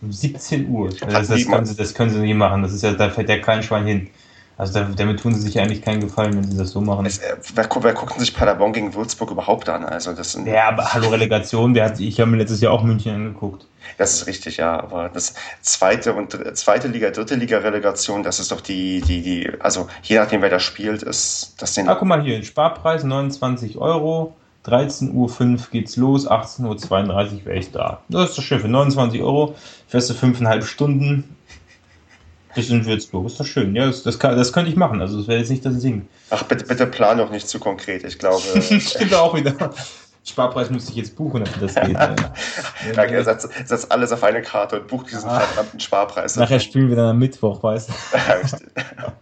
[0.00, 0.88] Um 17 Uhr.
[0.88, 2.62] Das, das, können sie, das können sie nicht machen.
[2.62, 4.10] Das ist ja, da fällt ja kein Schwein hin.
[4.58, 7.06] Also damit tun sie sich eigentlich keinen Gefallen, wenn sie das so machen.
[7.06, 9.84] Es, äh, wer, wer guckt sich Paderborn gegen Würzburg überhaupt an?
[9.84, 12.82] Also das sind, ja, aber hallo Relegation, der hat, ich habe mir letztes Jahr auch
[12.82, 13.66] München angeguckt.
[13.98, 14.78] Das ist richtig, ja.
[14.78, 19.50] Aber das zweite und zweite Liga, dritte Liga Relegation, das ist doch die, die, die,
[19.60, 21.88] also je nachdem, wer da spielt, ist das den.
[21.88, 24.34] Ah, guck mal hier, Sparpreis 29 Euro.
[24.64, 28.00] 13.05 Uhr geht's los, 18.32 Uhr wäre ich da.
[28.08, 29.56] Das ist doch schön, für 29 Euro
[29.92, 31.36] du fünfeinhalb Stunden,
[32.54, 33.26] bis in Würzburg.
[33.26, 33.74] Ist doch schön.
[33.74, 35.00] Ja, das, das, kann, das könnte ich machen.
[35.00, 36.06] Also, das wäre jetzt nicht das Ding.
[36.30, 38.04] Ach, bitte, bitte plan doch nicht zu konkret.
[38.04, 38.42] Ich glaube.
[38.62, 39.54] Stimmt auch wieder.
[40.24, 41.96] Sparpreis müsste ich jetzt buchen, damit das geht.
[42.96, 45.40] ja, ja, setz, setz, alles auf eine Karte und buch diesen ah.
[45.40, 46.36] verdammten Sparpreis.
[46.36, 47.92] Nachher spielen wir dann am Mittwoch, weißt du?
[48.28, 48.68] ja, richtig.
[48.76, 49.12] Ach,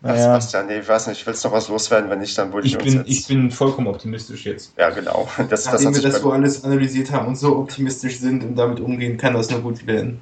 [0.00, 0.22] naja.
[0.22, 2.08] Sebastian, nee, ich weiß nicht, willst du noch was loswerden?
[2.08, 4.72] Wenn nicht, dann würde ich, ich bin, Ich bin vollkommen optimistisch jetzt.
[4.78, 5.28] Ja, genau.
[5.50, 8.80] Das, Nachdem das wir das so alles analysiert haben und so optimistisch sind und damit
[8.80, 10.20] umgehen, kann das nur gut werden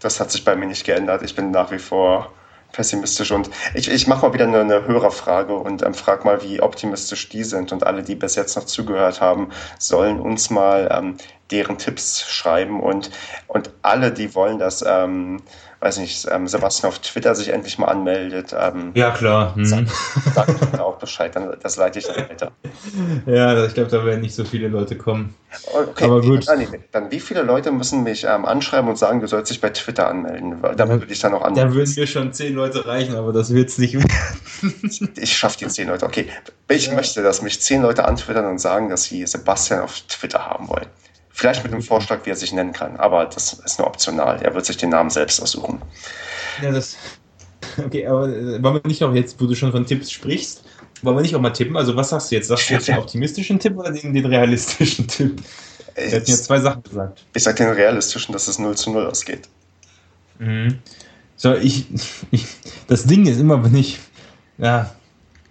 [0.00, 1.22] das hat sich bei mir nicht geändert.
[1.22, 2.32] Ich bin nach wie vor
[2.72, 6.60] pessimistisch und ich, ich mache mal wieder eine, eine Hörerfrage und ähm, frage mal, wie
[6.60, 11.16] optimistisch die sind und alle, die bis jetzt noch zugehört haben, sollen uns mal ähm,
[11.50, 13.10] deren Tipps schreiben und,
[13.48, 15.42] und alle, die wollen, dass ähm,
[15.80, 18.54] weiß nicht, ähm, Sebastian auf Twitter sich endlich mal anmeldet.
[18.58, 19.54] Ähm, ja, klar.
[19.54, 19.64] Hm.
[19.64, 19.88] Sagt
[20.34, 22.52] sag mir auch Bescheid, dann, das leite ich dann weiter.
[23.26, 25.34] Ja, ich glaube, da werden nicht so viele Leute kommen.
[25.72, 26.48] Okay, Aber gut.
[26.48, 29.70] Dann, dann wie viele Leute müssen mich ähm, anschreiben und sagen, du sollst dich bei
[29.70, 30.62] Twitter anmelden?
[30.76, 31.70] Damit würde ich dann auch anmelden.
[31.70, 35.12] Da würden mir schon zehn Leute reichen, aber das wird es nicht werden.
[35.16, 36.06] ich schaffe die zehn Leute.
[36.06, 36.28] Okay,
[36.68, 36.94] ich ja.
[36.94, 40.86] möchte, dass mich zehn Leute antwittern und sagen, dass sie Sebastian auf Twitter haben wollen.
[41.40, 44.42] Vielleicht mit einem Vorschlag, wie er sich nennen kann, aber das ist nur optional.
[44.42, 45.80] Er wird sich den Namen selbst aussuchen.
[46.60, 46.98] Ja, das.
[47.78, 50.64] Okay, aber äh, wollen wir nicht noch jetzt, wo du schon von Tipps sprichst,
[51.00, 51.78] wollen wir nicht auch mal tippen?
[51.78, 52.48] Also, was sagst du jetzt?
[52.48, 55.40] Sagst du jetzt den optimistischen Tipp oder den, den realistischen Tipp?
[55.94, 57.24] Er hat mir zwei Sachen gesagt.
[57.34, 59.48] Ich sag den realistischen, dass es 0 zu 0 ausgeht.
[60.38, 60.78] Mhm.
[61.36, 61.86] So, ich,
[62.30, 62.46] ich,
[62.86, 63.98] das Ding ist immer, wenn ich,
[64.58, 64.94] ja,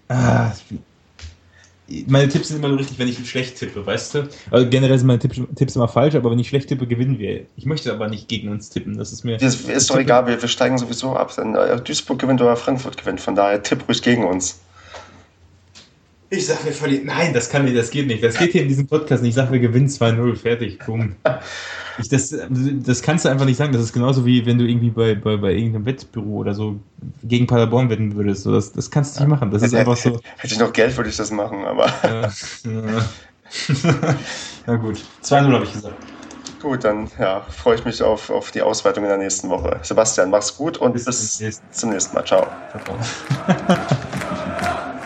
[0.07, 0.51] ah,
[2.07, 4.29] meine Tipps sind immer nur richtig, wenn ich schlecht tippe, weißt du?
[4.51, 7.45] Also generell sind meine Tipps, Tipps immer falsch, aber wenn ich schlecht tippe, gewinnen wir.
[7.55, 9.37] Ich möchte aber nicht gegen uns tippen, das ist mir...
[9.37, 11.35] Das ist doch egal, wir, wir steigen sowieso ab.
[11.37, 14.59] Wenn äh, Duisburg gewinnt oder Frankfurt gewinnt, von daher tipp ruhig gegen uns.
[16.31, 17.05] Ich sag, wir verlieren.
[17.05, 18.23] Nein, das kann nicht, das geht nicht.
[18.23, 19.29] Das geht hier in diesem Podcast nicht.
[19.29, 21.15] Ich sag, wir gewinnen 2-0, fertig, boom.
[21.97, 23.73] Ich, das, das kannst du einfach nicht sagen.
[23.73, 26.79] Das ist genauso wie wenn du irgendwie bei, bei, bei irgendeinem Wettbüro oder so
[27.23, 28.43] gegen Paderborn wetten würdest.
[28.43, 29.49] So, das, das kannst du nicht machen.
[29.49, 30.19] Das ist einfach so.
[30.37, 31.87] Hätte ich noch Geld, würde ich das machen, aber.
[32.03, 33.05] Ja, ja.
[34.67, 35.95] Na gut, 2-0 habe ich gesagt.
[36.61, 39.79] Gut, dann ja, freue ich mich auf, auf die Ausweitung in der nächsten Woche.
[39.81, 42.25] Sebastian, mach's gut und bis, bis zum nächsten Mal.
[42.25, 42.45] Ciao.
[42.83, 42.97] Ciao.